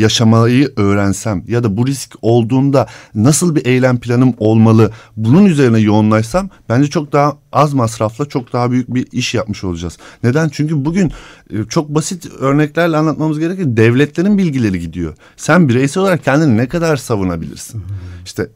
yaşamayı 0.00 0.72
öğrensem 0.76 1.44
ya 1.48 1.64
da 1.64 1.76
bu 1.76 1.86
risk 1.86 2.14
olduğunda 2.22 2.86
nasıl 3.14 3.56
bir 3.56 3.66
eylem 3.66 4.00
planım 4.00 4.34
olmalı 4.38 4.90
bunun 5.16 5.46
üzerine 5.46 5.78
yoğunlaşsam 5.78 6.50
bence 6.68 6.90
çok 6.90 7.09
daha 7.12 7.38
az 7.52 7.74
masrafla 7.74 8.26
çok 8.26 8.52
daha 8.52 8.70
büyük 8.70 8.94
bir 8.94 9.06
iş 9.12 9.34
yapmış 9.34 9.64
olacağız. 9.64 9.98
Neden? 10.22 10.48
Çünkü 10.48 10.84
bugün 10.84 11.12
e, 11.50 11.64
çok 11.64 11.88
basit 11.88 12.26
örneklerle 12.38 12.96
anlatmamız 12.96 13.38
gerekir. 13.38 13.64
Devletlerin 13.66 14.38
bilgileri 14.38 14.80
gidiyor. 14.80 15.14
Sen 15.36 15.68
bireysel 15.68 16.02
olarak 16.02 16.24
kendini 16.24 16.56
ne 16.56 16.68
kadar 16.68 16.96
savunabilirsin? 16.96 17.82
İşte 18.24 18.48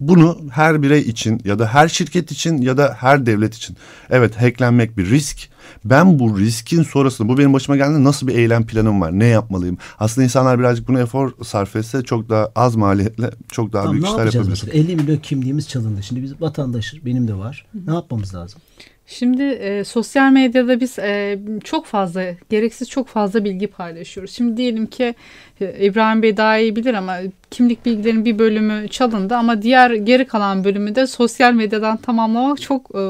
bunu 0.00 0.38
her 0.50 0.82
birey 0.82 1.00
için 1.00 1.40
ya 1.44 1.58
da 1.58 1.66
her 1.66 1.88
şirket 1.88 2.32
için 2.32 2.62
ya 2.62 2.76
da 2.76 2.96
her 2.98 3.26
devlet 3.26 3.54
için. 3.54 3.76
Evet 4.10 4.36
hacklenmek 4.36 4.98
bir 4.98 5.10
risk 5.10 5.48
ben 5.84 6.18
bu 6.18 6.38
riskin 6.38 6.82
sonrasında 6.82 7.28
bu 7.28 7.38
benim 7.38 7.52
başıma 7.52 7.76
geldi 7.76 8.04
nasıl 8.04 8.26
bir 8.26 8.34
eylem 8.34 8.66
planım 8.66 9.00
var? 9.00 9.18
Ne 9.18 9.26
yapmalıyım? 9.26 9.78
Aslında 9.98 10.24
insanlar 10.24 10.58
birazcık 10.58 10.88
buna 10.88 11.00
efor 11.00 11.32
sarf 11.44 11.76
etse 11.76 12.02
çok 12.02 12.28
daha 12.28 12.52
az 12.56 12.76
maliyetle 12.76 13.30
çok 13.48 13.72
daha 13.72 13.82
tamam, 13.82 13.92
büyük 13.92 14.06
işler 14.06 14.24
yapabilir. 14.24 14.48
Mesela? 14.50 14.72
50 14.72 14.96
milyon 14.96 15.16
kimliğimiz 15.16 15.68
çalındı. 15.68 16.02
Şimdi 16.02 16.22
biz 16.22 16.40
vatandaşız. 16.40 17.04
Benim 17.04 17.28
de 17.28 17.34
var. 17.34 17.66
Ne 17.86 17.94
yapmamız 17.94 18.34
lazım? 18.34 18.60
Şimdi 19.08 19.42
e, 19.42 19.84
sosyal 19.84 20.30
medyada 20.30 20.80
biz 20.80 20.98
e, 20.98 21.38
çok 21.64 21.86
fazla 21.86 22.22
gereksiz 22.50 22.90
çok 22.90 23.08
fazla 23.08 23.44
bilgi 23.44 23.66
paylaşıyoruz. 23.66 24.32
Şimdi 24.32 24.56
diyelim 24.56 24.86
ki 24.86 25.14
e, 25.60 25.84
İbrahim 25.86 26.22
Bey 26.22 26.36
daha 26.36 26.58
iyi 26.58 26.76
bilir 26.76 26.94
ama 26.94 27.16
kimlik 27.50 27.86
bilgilerinin 27.86 28.24
bir 28.24 28.38
bölümü 28.38 28.88
çalındı 28.88 29.36
ama 29.36 29.62
diğer 29.62 29.90
geri 29.90 30.24
kalan 30.24 30.64
bölümü 30.64 30.94
de 30.94 31.06
sosyal 31.06 31.52
medyadan 31.52 31.96
tamamlamak 31.96 32.60
çok 32.60 32.90
e, 32.94 33.02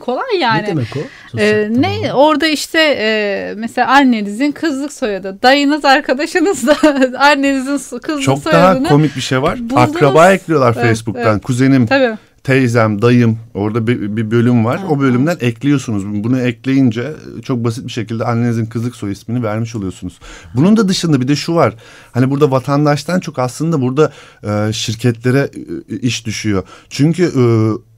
kolay 0.00 0.38
yani. 0.40 0.62
Ne 0.62 0.66
demek 0.66 0.88
o? 0.96 1.38
e, 1.40 1.68
ne 1.70 2.14
orada 2.14 2.46
işte 2.46 2.96
e, 2.98 3.54
mesela 3.56 3.88
annenizin 3.88 4.52
kızlık 4.52 4.92
soyadı, 4.92 5.38
dayınız 5.42 5.84
arkadaşınız 5.84 6.66
da 6.66 6.76
annenizin 7.18 7.98
kızlık 7.98 8.22
çok 8.22 8.38
soyadını 8.38 8.74
Çok 8.74 8.84
daha 8.84 8.88
komik 8.88 9.16
bir 9.16 9.20
şey 9.20 9.42
var. 9.42 9.58
Buldunuz. 9.70 9.96
Akraba 9.96 10.32
ekliyorlar 10.32 10.74
evet, 10.76 10.86
Facebook'tan. 10.86 11.32
Evet. 11.32 11.42
Kuzenim. 11.42 11.86
Tabii 11.86 12.16
teyzem, 12.44 13.02
dayım 13.02 13.38
orada 13.54 13.86
bir, 13.86 14.16
bir 14.16 14.30
bölüm 14.30 14.64
var. 14.64 14.80
O 14.88 15.00
bölümden 15.00 15.36
ekliyorsunuz. 15.40 16.24
Bunu 16.24 16.40
ekleyince 16.40 17.12
çok 17.42 17.64
basit 17.64 17.86
bir 17.86 17.92
şekilde 17.92 18.24
annenizin 18.24 18.66
kızlık 18.66 18.96
soy 18.96 19.12
ismini 19.12 19.42
vermiş 19.42 19.74
oluyorsunuz. 19.74 20.18
Bunun 20.54 20.76
da 20.76 20.88
dışında 20.88 21.20
bir 21.20 21.28
de 21.28 21.36
şu 21.36 21.54
var. 21.54 21.74
Hani 22.12 22.30
burada 22.30 22.50
vatandaştan 22.50 23.20
çok 23.20 23.38
aslında 23.38 23.80
burada 23.80 24.12
e, 24.42 24.72
şirketlere 24.72 25.50
e, 25.90 25.96
iş 25.96 26.26
düşüyor. 26.26 26.62
Çünkü 26.88 27.24
e, 27.24 27.44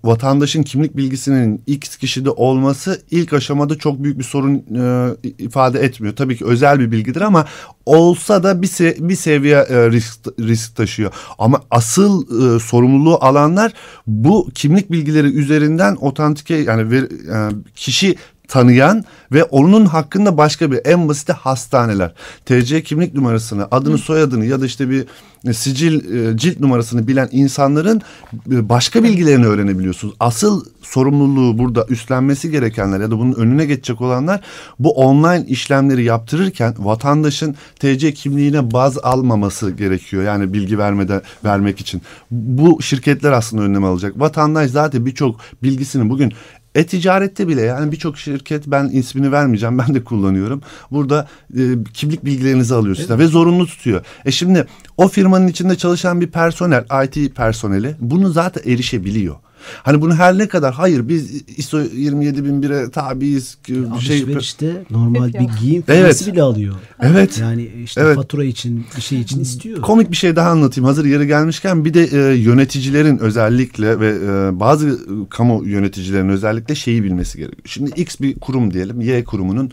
vatandaşın 0.06 0.62
kimlik 0.62 0.96
bilgisinin 0.96 1.62
X 1.66 1.96
kişide 1.96 2.30
olması 2.30 3.02
ilk 3.10 3.32
aşamada 3.32 3.78
çok 3.78 4.02
büyük 4.02 4.18
bir 4.18 4.24
sorun 4.24 4.54
e, 4.54 5.16
ifade 5.38 5.80
etmiyor. 5.80 6.16
Tabii 6.16 6.36
ki 6.36 6.44
özel 6.44 6.80
bir 6.80 6.92
bilgidir 6.92 7.20
ama 7.20 7.46
olsa 7.86 8.42
da 8.42 8.62
bir 8.62 8.66
se 8.66 8.96
bir 8.98 9.16
seviye 9.16 9.56
e, 9.56 9.90
risk 9.90 10.26
risk 10.40 10.76
taşıyor. 10.76 11.12
Ama 11.38 11.60
asıl 11.70 12.22
e, 12.22 12.58
sorumluluğu 12.58 13.24
alanlar 13.24 13.72
bu 14.06 14.50
kimlik 14.54 14.92
bilgileri 14.92 15.26
üzerinden 15.26 15.96
otantike 16.00 16.54
yani 16.54 16.90
ver, 16.90 17.02
e, 17.02 17.50
kişi 17.74 18.16
tanıyan 18.48 19.04
ve 19.32 19.44
onun 19.44 19.86
hakkında 19.86 20.36
başka 20.36 20.72
bir 20.72 20.80
en 20.84 21.08
basiti 21.08 21.32
hastaneler. 21.32 22.12
TC 22.44 22.82
kimlik 22.82 23.14
numarasını, 23.14 23.68
adını, 23.70 23.98
soyadını 23.98 24.46
ya 24.46 24.60
da 24.60 24.66
işte 24.66 24.90
bir 24.90 25.06
e, 25.46 25.52
sicil 25.52 26.14
e, 26.14 26.36
cilt 26.36 26.60
numarasını 26.60 27.08
bilen 27.08 27.28
insanların 27.32 28.02
e, 28.50 28.68
başka 28.68 29.04
bilgilerini 29.04 29.46
öğrenebiliyorsunuz. 29.46 30.14
Asıl 30.20 30.64
sorumluluğu 30.82 31.58
burada 31.58 31.86
üstlenmesi 31.88 32.50
gerekenler 32.50 33.00
ya 33.00 33.10
da 33.10 33.18
bunun 33.18 33.32
önüne 33.32 33.64
geçecek 33.64 34.00
olanlar 34.00 34.40
bu 34.78 34.90
online 34.92 35.44
işlemleri 35.46 36.04
yaptırırken 36.04 36.74
vatandaşın 36.78 37.56
TC 37.78 38.12
kimliğine 38.12 38.72
baz 38.72 38.98
almaması 38.98 39.70
gerekiyor. 39.70 40.22
Yani 40.22 40.52
bilgi 40.52 40.78
vermeden 40.78 41.22
vermek 41.44 41.80
için. 41.80 42.02
Bu 42.30 42.82
şirketler 42.82 43.32
aslında 43.32 43.62
önlem 43.62 43.84
alacak. 43.84 44.20
Vatandaş 44.20 44.70
zaten 44.70 45.06
birçok 45.06 45.40
bilgisini 45.62 46.10
bugün 46.10 46.32
e-ticarette 46.76 47.48
bile 47.48 47.60
yani 47.60 47.92
birçok 47.92 48.18
şirket 48.18 48.66
ben 48.66 48.88
ismini 48.88 49.32
vermeyeceğim 49.32 49.78
ben 49.78 49.94
de 49.94 50.04
kullanıyorum. 50.04 50.62
Burada 50.90 51.28
e, 51.56 51.62
kimlik 51.94 52.24
bilgilerinizi 52.24 52.74
alıyor 52.74 52.96
evet. 52.98 53.18
ve 53.18 53.26
zorunlu 53.26 53.66
tutuyor. 53.66 54.04
E 54.24 54.30
şimdi 54.30 54.66
o 54.96 55.08
firmanın 55.08 55.48
içinde 55.48 55.76
çalışan 55.76 56.20
bir 56.20 56.30
personel, 56.30 56.84
IT 57.04 57.36
personeli 57.36 57.96
bunu 58.00 58.28
zaten 58.28 58.72
erişebiliyor. 58.72 59.36
Hani 59.82 60.00
bunu 60.00 60.14
her 60.14 60.38
ne 60.38 60.48
kadar 60.48 60.74
hayır 60.74 61.08
biz 61.08 61.42
ISO 61.56 61.80
27001'e 61.80 62.90
tabiiz. 62.90 63.58
Ya 63.68 64.00
şey 64.00 64.26
işte 64.40 64.84
normal 64.90 65.32
bir 65.32 65.48
giyim 65.60 65.84
evet. 65.88 66.26
bile 66.26 66.42
alıyor. 66.42 66.74
Evet. 67.00 67.38
Yani 67.38 67.70
işte 67.84 68.00
evet. 68.00 68.16
fatura 68.16 68.44
için 68.44 68.86
bir 68.96 69.02
şey 69.02 69.20
için 69.20 69.40
istiyor. 69.40 69.80
Komik 69.82 70.10
bir 70.10 70.16
şey 70.16 70.36
daha 70.36 70.50
anlatayım. 70.50 70.86
Hazır 70.86 71.04
yeri 71.04 71.26
gelmişken 71.26 71.84
bir 71.84 71.94
de 71.94 72.04
e, 72.04 72.36
yöneticilerin 72.36 73.18
özellikle 73.18 74.00
ve 74.00 74.08
e, 74.08 74.60
bazı 74.60 74.98
kamu 75.30 75.64
yöneticilerin 75.64 76.28
özellikle 76.28 76.74
şeyi 76.74 77.04
bilmesi 77.04 77.38
gerekiyor. 77.38 77.62
Şimdi 77.64 77.90
X 77.90 78.20
bir 78.20 78.40
kurum 78.40 78.74
diyelim. 78.74 79.00
Y 79.00 79.24
kurumunun 79.24 79.70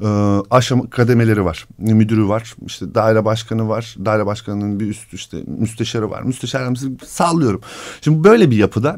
e, 0.00 0.06
aşama 0.50 0.90
kademeleri 0.90 1.44
var. 1.44 1.66
Müdürü 1.78 2.28
var. 2.28 2.54
işte 2.66 2.94
daire 2.94 3.24
başkanı 3.24 3.68
var. 3.68 3.96
Daire 4.04 4.26
başkanının 4.26 4.80
bir 4.80 4.88
üst 4.88 5.14
işte 5.14 5.38
müsteşarı 5.46 6.10
var. 6.10 6.22
Müsteşar 6.22 6.74
sallıyorum. 7.06 7.60
Şimdi 8.00 8.24
böyle 8.24 8.50
bir 8.50 8.56
yapıda 8.56 8.96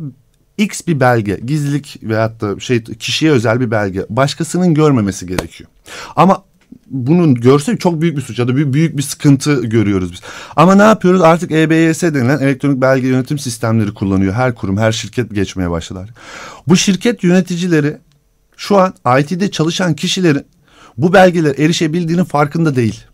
X 0.59 0.87
bir 0.87 1.01
belge, 1.01 1.41
gizlilik 1.45 1.99
veyahut 2.03 2.41
da 2.41 2.61
şey 2.61 2.85
kişiye 2.85 3.31
özel 3.31 3.61
bir 3.61 3.71
belge 3.71 4.07
başkasının 4.11 4.75
görmemesi 4.75 5.27
gerekiyor. 5.27 5.71
Ama 6.17 6.45
bunun 6.87 7.35
görse 7.35 7.77
çok 7.77 8.01
büyük 8.01 8.17
bir 8.17 8.23
suç 8.23 8.39
ya 8.39 8.49
da 8.49 8.73
büyük 8.73 8.97
bir 8.97 9.03
sıkıntı 9.03 9.63
görüyoruz 9.63 10.13
biz. 10.13 10.21
Ama 10.57 10.75
ne 10.75 10.83
yapıyoruz? 10.83 11.21
Artık 11.23 11.53
EBS 11.53 12.03
denilen 12.03 12.39
elektronik 12.39 12.81
belge 12.81 13.07
yönetim 13.07 13.39
sistemleri 13.39 13.95
kullanıyor. 13.95 14.35
Her 14.35 14.55
kurum, 14.55 14.77
her 14.77 14.93
şirket 14.93 15.35
geçmeye 15.35 15.71
başladılar. 15.71 16.11
Bu 16.69 16.77
şirket 16.77 17.25
yöneticileri 17.25 17.97
şu 18.57 18.77
an 18.77 18.95
IT'de 19.21 19.51
çalışan 19.51 19.95
kişilerin 19.95 20.47
bu 20.99 21.13
belgeler 21.13 21.59
erişebildiğinin 21.59 22.25
farkında 22.25 22.77
değil. 22.77 23.05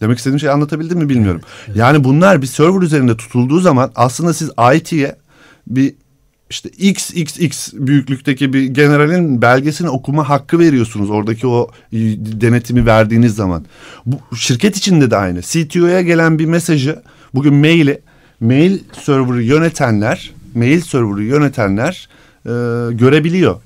Demek 0.00 0.18
istediğim 0.18 0.40
şeyi 0.40 0.50
anlatabildim 0.50 0.98
mi 0.98 1.08
bilmiyorum. 1.08 1.40
Evet, 1.44 1.66
evet. 1.66 1.76
Yani 1.76 2.04
bunlar 2.04 2.42
bir 2.42 2.46
server 2.46 2.82
üzerinde 2.82 3.16
tutulduğu 3.16 3.60
zaman 3.60 3.92
aslında 3.94 4.34
siz 4.34 4.50
IT'ye 4.74 5.16
bir 5.66 5.94
işte 6.50 6.68
XXX 6.68 7.72
büyüklükteki 7.72 8.52
bir 8.52 8.62
generalin 8.62 9.42
belgesini 9.42 9.88
okuma 9.88 10.28
hakkı 10.28 10.58
veriyorsunuz. 10.58 11.10
Oradaki 11.10 11.46
o 11.46 11.70
denetimi 11.92 12.86
verdiğiniz 12.86 13.34
zaman. 13.34 13.64
Bu 14.06 14.36
şirket 14.36 14.76
içinde 14.76 15.10
de 15.10 15.16
aynı. 15.16 15.42
CTO'ya 15.42 16.02
gelen 16.02 16.38
bir 16.38 16.46
mesajı 16.46 17.02
bugün 17.34 17.54
maili 17.54 18.00
mail 18.40 18.78
server'ı 19.02 19.42
yönetenler, 19.42 20.30
mail 20.54 20.80
server'ı 20.80 21.22
yönetenler 21.22 22.08
e, 22.44 22.50
görebiliyor. 22.92 23.60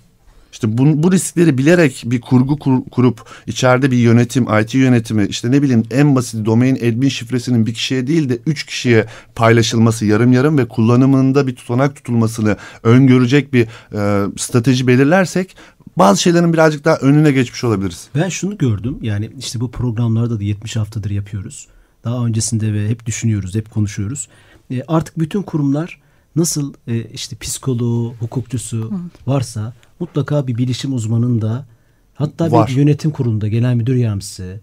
İşte 0.61 0.79
bu, 0.79 1.03
bu 1.03 1.13
riskleri 1.13 1.59
bilerek 1.59 2.03
bir 2.07 2.21
kurgu 2.21 2.59
kur, 2.59 2.85
kurup 2.91 3.29
içeride 3.47 3.91
bir 3.91 3.97
yönetim, 3.97 4.47
IT 4.61 4.75
yönetimi 4.75 5.27
işte 5.27 5.51
ne 5.51 5.63
bileyim 5.63 5.83
en 5.91 6.17
basit 6.17 6.47
domain 6.47 6.77
admin 6.77 7.09
şifresinin 7.09 7.67
bir 7.67 7.75
kişiye 7.75 8.07
değil 8.07 8.29
de 8.29 8.39
üç 8.47 8.67
kişiye 8.67 9.07
paylaşılması 9.35 10.07
yarım 10.07 10.33
yarım 10.33 10.59
ve 10.59 10.69
kullanımında 10.69 11.47
bir 11.47 11.57
tutanak 11.57 11.97
tutulmasını 11.97 12.57
öngörecek 12.83 13.53
bir 13.53 13.67
e, 13.93 14.29
strateji 14.37 14.87
belirlersek 14.87 15.57
bazı 15.97 16.23
şeylerin 16.23 16.53
birazcık 16.53 16.85
daha 16.85 16.97
önüne 16.97 17.33
geçmiş 17.33 17.65
olabiliriz. 17.65 18.09
Ben 18.15 18.29
şunu 18.29 18.59
gördüm 18.59 18.99
yani 19.03 19.31
işte 19.39 19.61
bu 19.61 19.71
programlarda 19.71 20.41
da 20.41 20.43
70 20.43 20.77
haftadır 20.77 21.11
yapıyoruz. 21.11 21.69
Daha 22.05 22.27
öncesinde 22.27 22.73
ve 22.73 22.89
hep 22.89 23.07
düşünüyoruz, 23.07 23.55
hep 23.55 23.71
konuşuyoruz. 23.71 24.29
E, 24.71 24.83
artık 24.89 25.19
bütün 25.19 25.43
kurumlar 25.43 26.01
nasıl 26.37 26.75
e, 26.87 27.03
işte 27.03 27.37
psikoloğu, 27.37 28.15
hukukçusu 28.21 28.93
varsa 29.27 29.75
mutlaka 30.01 30.47
bir 30.47 30.59
bilişim 30.59 30.95
uzmanının 30.95 31.43
da 31.43 31.67
hatta 32.15 32.51
Var. 32.51 32.69
bir 32.69 32.77
yönetim 32.77 33.11
kurulunda 33.11 33.49
genel 33.49 33.75
müdür 33.75 33.95
yardımcısı 33.95 34.61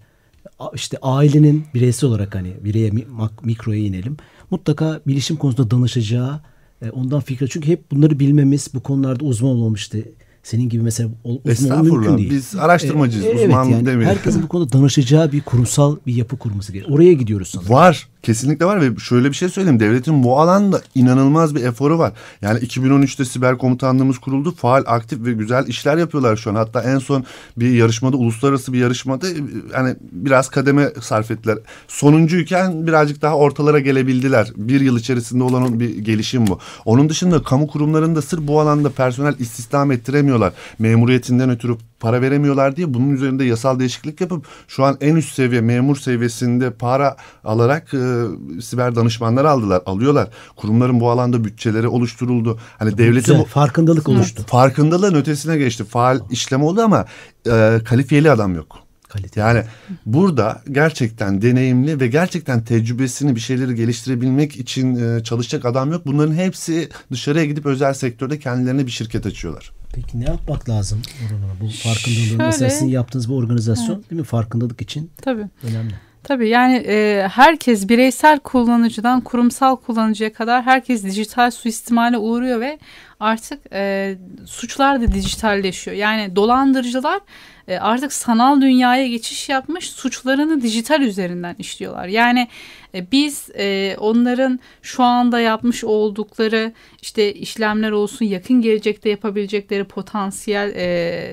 işte 0.74 0.98
ailenin 1.02 1.66
bireysel 1.74 2.10
olarak 2.10 2.36
hani 2.36 2.54
bireye 2.64 2.92
mikroya 3.44 3.80
inelim. 3.80 4.18
Mutlaka 4.52 5.02
bilişim 5.08 5.38
konusunda 5.38 5.72
danışacağı 5.72 6.42
e, 6.82 6.90
ondan 6.90 7.20
fikir. 7.20 7.48
Çünkü 7.48 7.68
hep 7.68 7.92
bunları 7.92 8.20
bilmemiz 8.20 8.68
bu 8.74 8.80
konularda 8.80 9.26
uzman 9.26 9.52
olmamıştı 9.52 10.04
senin 10.44 10.70
gibi 10.70 10.84
mesela 10.84 11.10
uzman 11.44 11.86
mümkün 11.86 12.18
değil. 12.18 12.30
Biz 12.30 12.56
araştırmacıyız. 12.56 13.26
E, 13.26 13.30
uzman 13.30 13.72
evet, 13.72 13.88
yani 13.88 14.06
Herkesin 14.06 14.44
bu 14.44 14.48
konuda 14.48 14.72
danışacağı 14.72 15.32
bir 15.32 15.42
kurumsal 15.42 15.98
bir 16.08 16.16
yapı 16.16 16.38
kurması 16.38 16.74
gerekiyor. 16.74 16.98
Oraya 16.98 17.14
gidiyoruz 17.14 17.48
sanırım. 17.48 17.72
Var. 17.72 18.08
Kesinlikle 18.24 18.66
var 18.66 18.82
ve 18.82 19.00
şöyle 19.00 19.30
bir 19.30 19.36
şey 19.36 19.50
söyleyeyim. 19.50 19.80
Devletin 19.80 20.24
bu 20.24 20.40
alanda 20.40 20.82
inanılmaz 20.96 21.56
bir 21.56 21.64
eforu 21.64 22.00
var. 22.00 22.14
Yani 22.42 22.60
2013'te 22.60 23.26
siber 23.26 23.58
komutanlığımız 23.58 24.18
kuruldu. 24.18 24.52
Faal, 24.52 24.84
aktif 24.88 25.26
ve 25.26 25.34
güzel 25.34 25.68
işler 25.68 25.98
yapıyorlar 25.98 26.36
şu 26.36 26.50
an. 26.50 26.56
Hatta 26.56 26.84
en 26.84 26.98
son 26.98 27.26
bir 27.58 27.72
yarışmada, 27.74 28.18
uluslararası 28.18 28.74
bir 28.74 28.80
yarışmada 28.80 29.28
hani 29.74 29.96
biraz 30.12 30.50
kademe 30.50 30.90
sarf 31.02 31.32
ettiler. 31.32 31.58
Sonuncuyken 31.88 32.88
birazcık 32.88 33.22
daha 33.22 33.36
ortalara 33.36 33.80
gelebildiler. 33.80 34.52
Bir 34.56 34.82
yıl 34.82 34.98
içerisinde 34.98 35.44
olan 35.44 35.80
bir 35.80 35.98
gelişim 35.98 36.48
bu. 36.48 36.60
Onun 36.86 37.10
dışında 37.10 37.44
kamu 37.44 37.68
kurumlarında 37.68 38.22
sır 38.22 38.48
bu 38.48 38.60
alanda 38.60 38.90
personel 38.90 39.36
istihdam 39.40 39.92
ettiremiyorlar. 39.92 40.54
Memuriyetinden 40.80 41.50
ötürü 41.50 41.78
para 42.00 42.22
veremiyorlar 42.22 42.76
diye 42.76 42.94
bunun 42.94 43.10
üzerinde 43.10 43.44
yasal 43.44 43.80
değişiklik 43.80 44.22
yapıp 44.22 44.46
şu 44.68 44.84
an 44.84 44.98
en 45.02 45.16
üst 45.16 45.34
seviye 45.34 45.62
memur 45.62 45.96
seviyesinde 45.96 46.72
para 46.72 47.16
alarak 47.44 47.94
e, 47.94 48.24
siber 48.62 48.96
danışmanlar 48.96 49.46
aldılar, 49.46 49.82
alıyorlar. 49.86 50.30
Kurumların 50.56 51.00
bu 51.00 51.10
alanda 51.10 51.44
bütçeleri 51.44 51.88
oluşturuldu. 51.88 52.60
Hani 52.80 52.98
devletin 52.98 53.40
bu, 53.40 53.46
farkındalık 53.46 54.10
oluştu. 54.10 54.44
Farkındalığın 54.48 55.16
ötesine 55.16 55.58
geçti. 55.58 55.84
Faal 55.84 56.20
işlem 56.32 56.64
oldu 56.64 56.82
ama 56.82 57.06
e, 57.48 57.80
kalifiyeli 57.86 58.32
adam 58.32 58.56
yok. 58.56 58.88
Kalite. 59.10 59.40
Yani 59.40 59.64
burada 60.06 60.62
gerçekten 60.72 61.42
deneyimli 61.42 62.00
ve 62.00 62.08
gerçekten 62.08 62.64
tecrübesini 62.64 63.36
bir 63.36 63.40
şeyleri 63.40 63.76
geliştirebilmek 63.76 64.56
için 64.56 64.96
e, 64.96 65.24
çalışacak 65.24 65.66
adam 65.66 65.92
yok. 65.92 66.06
Bunların 66.06 66.34
hepsi 66.34 66.90
dışarıya 67.12 67.46
gidip 67.46 67.66
özel 67.66 67.94
sektörde 67.94 68.40
kendilerine 68.40 68.86
bir 68.86 68.92
şirket 68.92 69.26
açıyorlar. 69.26 69.77
Peki 69.98 70.20
ne 70.20 70.26
yapmak 70.26 70.70
lazım 70.70 71.02
bu 71.62 71.68
farkındalığı? 71.68 72.26
Şöyle, 72.26 72.44
Mesela 72.44 72.70
sizin 72.70 72.88
yaptığınız 72.88 73.30
bu 73.30 73.38
organizasyon 73.38 73.96
evet. 73.96 74.12
değil 74.12 74.20
mi? 74.20 74.26
Farkındalık 74.26 74.82
için 74.82 75.12
Tabii. 75.22 75.46
önemli. 75.64 75.94
Tabii 76.24 76.50
yani 76.50 76.76
e, 76.88 77.28
herkes 77.32 77.90
bireysel 77.90 78.40
kullanıcıdan 78.40 79.22
kurumsal 79.22 79.76
kullanıcıya 79.76 80.34
kadar 80.34 80.64
herkes 80.64 81.04
dijital 81.04 81.52
suistimale 81.52 82.18
uğruyor 82.18 82.62
ve 82.62 82.80
artık 83.20 83.60
e, 83.74 84.16
suçlar 84.46 85.02
da 85.02 85.12
dijitalleşiyor. 85.12 85.98
Yani 85.98 86.36
dolandırıcılar 86.36 87.20
e, 87.68 87.78
artık 87.78 88.14
sanal 88.14 88.62
dünyaya 88.62 89.08
geçiş 89.08 89.50
yapmış 89.50 89.90
suçlarını 89.90 90.62
dijital 90.62 91.02
üzerinden 91.02 91.56
işliyorlar. 91.60 92.08
Yani 92.08 92.48
e, 92.96 93.12
biz 93.12 93.50
e, 93.58 93.96
onların 94.00 94.60
şu 94.82 95.04
anda 95.04 95.40
yapmış 95.40 95.84
oldukları 95.84 96.74
işte 97.02 97.34
işlemler 97.34 97.92
olsun 97.92 98.26
yakın 98.26 98.62
gelecekte 98.62 99.10
yapabilecekleri 99.10 99.84
potansiyel 99.84 100.68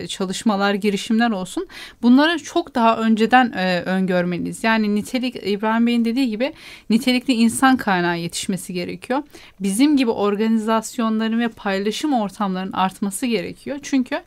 çalışmalar 0.06 0.74
girişimler 0.74 1.30
olsun 1.30 1.66
bunları 2.02 2.38
çok 2.38 2.74
daha 2.74 2.96
önceden 2.96 3.52
öngörmeliyiz. 3.86 4.64
Yani 4.64 4.94
nitelik 4.94 5.36
İbrahim 5.36 5.86
Bey'in 5.86 6.04
dediği 6.04 6.30
gibi 6.30 6.52
nitelikli 6.90 7.34
insan 7.34 7.76
kaynağı 7.76 8.18
yetişmesi 8.18 8.72
gerekiyor. 8.72 9.22
Bizim 9.60 9.96
gibi 9.96 10.10
organizasyonların 10.10 11.40
ve 11.40 11.48
paylaşım 11.74 12.12
ortamlarının 12.12 12.72
artması 12.72 13.26
gerekiyor. 13.26 13.78
Çünkü 13.82 14.22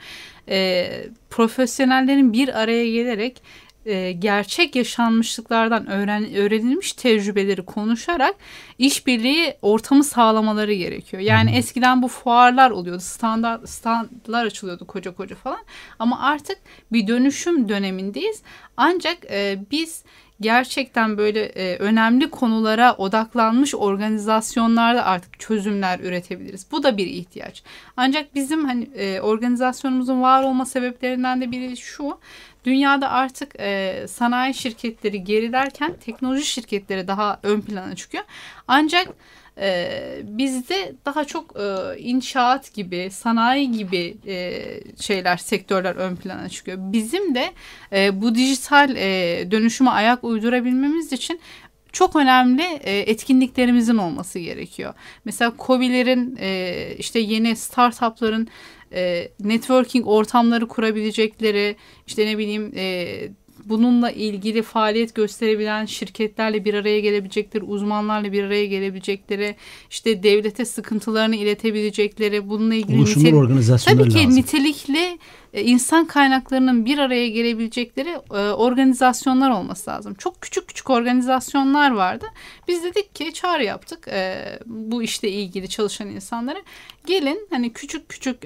e, 0.49 0.89
profesyonellerin 1.29 2.33
bir 2.33 2.59
araya 2.61 2.91
gelerek 2.91 3.41
e, 3.85 4.11
gerçek 4.11 4.75
yaşanmışlıklardan 4.75 5.87
öğren, 5.87 6.35
öğrenilmiş 6.35 6.93
tecrübeleri 6.93 7.65
konuşarak 7.65 8.35
işbirliği 8.77 9.57
ortamı 9.61 10.03
sağlamaları 10.03 10.73
gerekiyor. 10.73 11.23
Yani 11.23 11.49
hmm. 11.49 11.57
eskiden 11.57 12.01
bu 12.01 12.07
fuarlar 12.07 12.71
oluyordu, 12.71 13.01
standart 13.01 13.69
standlar 13.69 14.45
açılıyordu 14.45 14.87
koca 14.87 15.15
koca 15.15 15.35
falan. 15.35 15.63
Ama 15.99 16.19
artık 16.21 16.57
bir 16.91 17.07
dönüşüm 17.07 17.69
dönemindeyiz. 17.69 18.41
Ancak 18.77 19.17
e, 19.31 19.59
biz 19.71 20.03
gerçekten 20.41 21.17
böyle 21.17 21.45
e, 21.45 21.77
önemli 21.77 22.29
konulara 22.29 22.93
odaklanmış 22.93 23.75
organizasyonlarda 23.75 25.05
artık 25.05 25.39
çözümler 25.39 25.99
üretebiliriz. 25.99 26.65
Bu 26.71 26.83
da 26.83 26.97
bir 26.97 27.07
ihtiyaç. 27.07 27.63
Ancak 27.97 28.35
bizim 28.35 28.65
hani 28.65 28.83
e, 28.95 29.21
organizasyonumuzun 29.21 30.21
var 30.21 30.43
olma 30.43 30.65
sebeplerinden 30.65 31.41
de 31.41 31.51
biri 31.51 31.77
şu. 31.77 32.19
Dünyada 32.65 33.09
artık 33.09 33.59
e, 33.59 34.05
sanayi 34.07 34.53
şirketleri 34.53 35.23
gerilerken 35.23 35.93
teknoloji 35.93 36.45
şirketleri 36.45 37.07
daha 37.07 37.39
ön 37.43 37.61
plana 37.61 37.95
çıkıyor. 37.95 38.23
Ancak 38.67 39.07
ee, 39.59 40.19
bizde 40.23 40.95
daha 41.05 41.25
çok 41.25 41.59
e, 41.59 41.99
inşaat 41.99 42.73
gibi, 42.73 43.09
sanayi 43.11 43.71
gibi 43.71 44.17
e, 44.27 44.63
şeyler, 45.01 45.37
sektörler 45.37 45.95
ön 45.95 46.15
plana 46.15 46.49
çıkıyor. 46.49 46.77
Bizim 46.79 47.35
de 47.35 47.51
e, 47.93 48.21
bu 48.21 48.35
dijital 48.35 48.95
e, 48.95 49.47
dönüşüme 49.51 49.89
ayak 49.89 50.23
uydurabilmemiz 50.23 51.13
için 51.13 51.39
çok 51.91 52.15
önemli 52.15 52.63
e, 52.63 52.99
etkinliklerimizin 52.99 53.97
olması 53.97 54.39
gerekiyor. 54.39 54.93
Mesela 55.25 55.53
COBİ'lerin 55.59 56.37
e, 56.41 56.75
işte 56.97 57.19
yeni 57.19 57.55
startupların 57.55 58.47
e, 58.93 59.31
networking 59.39 60.07
ortamları 60.07 60.67
kurabilecekleri, 60.67 61.75
işte 62.07 62.25
ne 62.25 62.37
bileyim 62.37 62.73
e, 62.75 63.17
bununla 63.69 64.11
ilgili 64.11 64.61
faaliyet 64.61 65.15
gösterebilen 65.15 65.85
şirketlerle 65.85 66.65
bir 66.65 66.73
araya 66.73 66.99
gelebilecekleri, 66.99 67.63
uzmanlarla 67.63 68.31
bir 68.31 68.43
araya 68.43 68.65
gelebilecekleri, 68.65 69.55
işte 69.89 70.23
devlete 70.23 70.65
sıkıntılarını 70.65 71.35
iletebilecekleri, 71.35 72.49
bununla 72.49 72.75
ilgili 72.75 72.97
Oluşumlar, 72.97 73.31
organizasyonlar 73.31 74.03
tabii 74.03 74.13
ki 74.13 74.17
lazım. 74.17 74.35
nitelikli 74.35 75.19
e, 75.53 75.63
insan 75.63 76.05
kaynaklarının 76.05 76.85
bir 76.85 76.97
araya 76.97 77.29
gelebilecekleri 77.29 78.09
e, 78.09 78.37
organizasyonlar 78.51 79.49
olması 79.49 79.89
lazım. 79.89 80.13
Çok 80.13 80.41
küçük 80.41 80.67
küçük 80.67 80.89
organizasyonlar 80.89 81.91
vardı. 81.91 82.25
Biz 82.67 82.83
dedik 82.83 83.15
ki 83.15 83.33
çağrı 83.33 83.63
yaptık 83.63 84.07
e, 84.07 84.59
bu 84.65 85.03
işte 85.03 85.29
ilgili 85.29 85.69
çalışan 85.69 86.07
insanlara. 86.07 86.59
Gelin 87.05 87.47
hani 87.49 87.73
küçük 87.73 88.09
küçük 88.09 88.37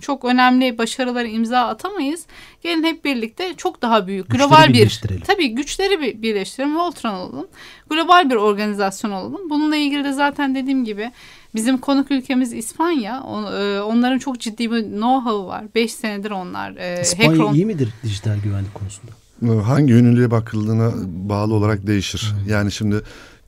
çok 0.00 0.24
önemli 0.24 0.78
başarıları 0.78 1.28
imza 1.28 1.60
atamayız. 1.60 2.26
Gelin 2.62 2.84
hep 2.84 3.04
birlikte 3.04 3.54
çok 3.56 3.82
daha 3.82 4.06
büyük 4.06 4.30
güçleri 4.30 4.48
global 4.48 4.72
bir 4.72 5.00
tabii 5.26 5.48
güçleri 5.48 6.22
birleştirelim. 6.22 6.78
Voltron 6.78 7.14
olalım. 7.14 7.46
Global 7.90 8.30
bir 8.30 8.34
organizasyon 8.34 9.10
olalım. 9.10 9.50
Bununla 9.50 9.76
ilgili 9.76 10.04
de 10.04 10.12
zaten 10.12 10.54
dediğim 10.54 10.84
gibi 10.84 11.10
Bizim 11.56 11.78
konuk 11.78 12.10
ülkemiz 12.10 12.52
İspanya. 12.52 13.16
E, 13.16 13.80
onların 13.80 14.18
çok 14.18 14.40
ciddi 14.40 14.70
bir 14.70 14.82
know-how 14.82 15.46
var. 15.46 15.64
Beş 15.74 15.92
senedir 15.92 16.30
onlar. 16.30 16.76
E, 16.76 17.02
İspanya 17.02 17.30
Hackron... 17.30 17.54
iyi 17.54 17.66
midir 17.66 17.88
dijital 18.04 18.38
güvenlik 18.44 18.74
konusunda? 18.74 19.12
Ee, 19.42 19.46
hangi 19.46 19.92
yönlüğe 19.92 20.30
bakıldığına 20.30 20.92
bağlı 21.06 21.54
olarak 21.54 21.86
değişir. 21.86 22.34
Yani 22.48 22.72
şimdi 22.72 23.00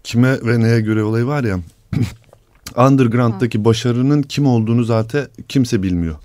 kime 0.05 0.47
ve 0.47 0.61
neye 0.61 0.81
göre 0.81 1.03
olay 1.03 1.27
var 1.27 1.44
ya 1.44 1.61
underground'daki 2.77 3.64
başarının 3.64 4.23
kim 4.23 4.47
olduğunu 4.47 4.85
zaten 4.85 5.27
kimse 5.49 5.83
bilmiyor. 5.83 6.16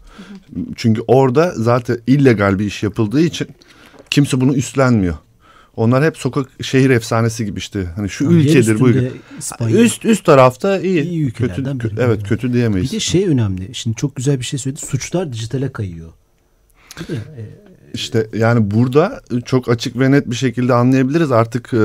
Çünkü 0.76 1.02
orada 1.08 1.54
zaten 1.56 1.98
illegal 2.08 2.60
bir 2.60 2.66
iş 2.66 2.84
yapıldığı 2.84 3.22
için 3.22 3.48
kimse 4.10 4.42
bunu 4.42 4.56
üstlenmiyor. 4.56 5.16
Onlar 5.76 6.04
hep 6.04 6.18
sokak 6.18 6.50
şehir 6.62 6.90
efsanesi 6.90 7.46
gibi 7.46 7.60
işte. 7.60 7.86
Hani 7.96 8.10
şu 8.10 8.24
Yani 8.24 8.36
ülkedir 8.36 8.80
bu 8.80 8.90
ülke. 8.90 9.12
İspanya. 9.40 9.78
Üst 9.78 10.06
üst 10.06 10.26
tarafta 10.26 10.80
iyi. 10.80 11.04
İyi 11.04 11.32
kötü, 11.32 11.66
biri. 11.66 11.94
evet 12.00 12.28
kötü 12.28 12.54
diyemeyiz. 12.54 12.92
Bir 12.92 12.96
de 12.96 13.00
şey 13.00 13.26
önemli. 13.26 13.76
Şimdi 13.76 13.98
çok 13.98 14.16
güzel 14.16 14.40
bir 14.40 14.46
şey 14.46 14.60
söyledi. 14.60 14.82
Suçlar 14.82 15.34
dijitale 15.34 15.72
kayıyor. 15.72 16.12
E, 17.02 17.16
İşte 17.94 18.28
yani 18.38 18.72
burada 18.72 19.22
çok 19.46 19.70
açık 19.70 20.00
ve 20.00 20.12
net 20.12 20.30
bir 20.30 20.36
şekilde 20.36 20.74
anlayabiliriz. 20.74 21.32
Artık 21.32 21.74
e, 21.74 21.78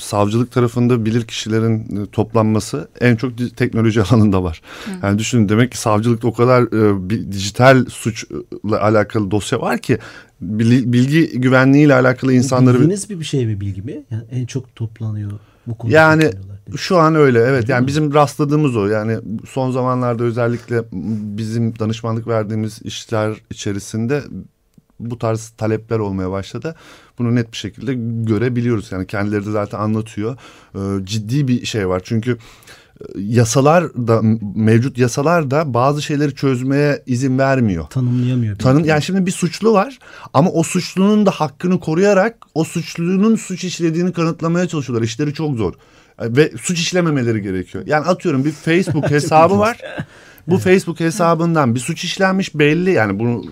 savcılık 0.00 0.52
tarafında 0.52 1.04
bilir 1.04 1.22
kişilerin 1.22 2.02
e, 2.02 2.06
toplanması 2.12 2.88
en 3.00 3.16
çok 3.16 3.56
teknoloji 3.56 4.02
alanında 4.10 4.42
var. 4.44 4.60
Yani 5.02 5.18
düşünün 5.18 5.48
demek 5.48 5.72
ki 5.72 5.78
savcılıkta 5.78 6.28
o 6.28 6.32
kadar 6.32 6.62
e, 6.62 7.10
bir 7.10 7.32
dijital 7.32 7.84
suçla 7.86 8.80
alakalı 8.80 9.30
dosya 9.30 9.60
var 9.60 9.78
ki 9.78 9.98
bil- 10.40 10.92
bilgi 10.92 11.40
güvenliğiyle 11.40 11.94
alakalı 11.94 12.32
insanları 12.32 12.74
Bildiğiniz 12.74 13.10
bir, 13.10 13.20
bir 13.20 13.24
şey 13.24 13.46
mi 13.46 13.60
bilgi 13.60 13.82
mi? 13.82 14.04
Yani 14.10 14.24
en 14.30 14.46
çok 14.46 14.76
toplanıyor 14.76 15.32
bu 15.66 15.78
konuda. 15.78 15.96
Yani 15.96 16.22
toplanıyorlar. 16.22 16.53
Şu 16.76 16.98
an 16.98 17.14
öyle 17.14 17.38
evet 17.38 17.68
yani 17.68 17.86
bizim 17.86 18.14
rastladığımız 18.14 18.76
o 18.76 18.86
yani 18.86 19.18
son 19.48 19.70
zamanlarda 19.70 20.24
özellikle 20.24 20.82
bizim 21.36 21.78
danışmanlık 21.78 22.26
verdiğimiz 22.26 22.82
işler 22.82 23.36
içerisinde 23.50 24.22
bu 25.00 25.18
tarz 25.18 25.48
talepler 25.48 25.98
olmaya 25.98 26.30
başladı. 26.30 26.74
Bunu 27.18 27.34
net 27.34 27.52
bir 27.52 27.56
şekilde 27.56 27.94
görebiliyoruz 28.32 28.92
yani 28.92 29.06
kendileri 29.06 29.46
de 29.46 29.50
zaten 29.50 29.78
anlatıyor. 29.78 30.36
Ee, 30.74 30.78
ciddi 31.04 31.48
bir 31.48 31.66
şey 31.66 31.88
var 31.88 32.02
çünkü 32.04 32.32
e, 32.32 33.04
yasalar 33.16 33.94
da 33.94 34.20
mevcut 34.54 34.98
yasalar 34.98 35.50
da 35.50 35.74
bazı 35.74 36.02
şeyleri 36.02 36.34
çözmeye 36.34 37.02
izin 37.06 37.38
vermiyor. 37.38 37.86
tanımlayamıyor. 37.86 38.56
Belki. 38.64 38.88
yani 38.88 39.02
şimdi 39.02 39.26
bir 39.26 39.30
suçlu 39.30 39.72
var 39.72 39.98
ama 40.34 40.50
o 40.50 40.62
suçlunun 40.62 41.26
da 41.26 41.30
hakkını 41.30 41.80
koruyarak 41.80 42.36
o 42.54 42.64
suçlunun 42.64 43.36
suç 43.36 43.64
işlediğini 43.64 44.12
kanıtlamaya 44.12 44.68
çalışıyorlar. 44.68 45.06
İşleri 45.06 45.34
çok 45.34 45.56
zor. 45.56 45.74
Ve 46.20 46.52
suç 46.60 46.80
işlememeleri 46.80 47.42
gerekiyor. 47.42 47.84
Yani 47.86 48.06
atıyorum 48.06 48.44
bir 48.44 48.50
Facebook 48.50 49.10
hesabı 49.10 49.58
var. 49.58 49.80
Bu 50.46 50.58
Facebook 50.58 51.00
hesabından 51.00 51.74
bir 51.74 51.80
suç 51.80 52.04
işlenmiş 52.04 52.54
belli 52.54 52.90
yani 52.90 53.18
bunu 53.18 53.44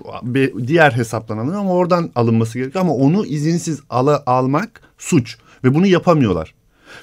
diğer 0.66 0.92
hesaptan 0.92 1.38
alınıyor 1.38 1.60
ama 1.60 1.72
oradan 1.72 2.10
alınması 2.14 2.58
gerekiyor 2.58 2.84
ama 2.84 2.94
onu 2.94 3.26
izinsiz 3.26 3.80
ala, 3.90 4.22
almak 4.26 4.80
suç 4.98 5.38
ve 5.64 5.74
bunu 5.74 5.86
yapamıyorlar. 5.86 6.54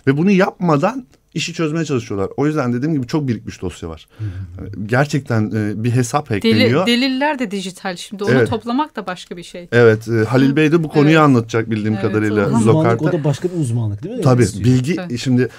Ve 0.08 0.18
bunu 0.18 0.32
yapmadan 0.32 1.06
işi 1.34 1.54
çözmeye 1.54 1.86
çalışıyorlar. 1.86 2.30
O 2.38 2.48
yüzden 2.48 2.74
dediğim 2.74 2.94
gibi 2.96 3.08
çok 3.08 3.28
birikmiş 3.28 3.62
dosya 3.62 3.90
var. 3.90 4.08
Yani 4.20 4.88
Gerçekten 4.88 5.52
e, 5.56 5.84
bir 5.84 5.92
hesap 5.92 6.30
Deli, 6.30 6.36
hackleniyor. 6.36 6.88
deliller 6.88 7.40
de 7.40 7.52
dijital 7.52 7.96
şimdi. 7.96 8.24
Onu 8.24 8.32
Evet. 8.32 8.50
toplamak 8.50 8.96
da 8.96 9.08
başka 9.08 9.38
bir 9.38 9.44
şey. 9.44 9.68
Evet, 9.72 10.08
e, 10.08 10.24
Halil 10.26 10.56
Bey 10.56 10.72
de 10.72 10.84
bu 10.84 10.90
konuyu 10.90 11.10
Evet. 11.12 11.20
anlatacak 11.20 11.70
bildiğim 11.72 11.94
Evet, 11.94 12.02
kadarıyla 12.02 12.50
o- 12.50 12.58
uzmanlık 12.58 13.02
o 13.02 13.12
da 13.12 13.24
başka 13.24 13.50
bir 13.50 13.56
uzmanlık 13.58 14.04
değil 14.04 14.16
mi? 14.16 14.22
Tabii 14.22 14.44
Yani 14.56 14.64
bilgi 14.64 14.96
Tabii. 14.96 15.18
şimdi 15.18 15.50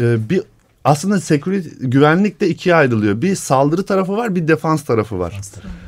e, 0.00 0.28
bir 0.30 0.42
aslında 0.84 1.20
security 1.20 1.68
güvenlik 1.80 2.40
de 2.40 2.48
ikiye 2.48 2.74
ayrılıyor. 2.74 3.22
Bir 3.22 3.34
saldırı 3.34 3.86
tarafı 3.86 4.16
var, 4.16 4.34
bir 4.34 4.48
defans 4.48 4.84
tarafı 4.84 5.18
var. 5.18 5.40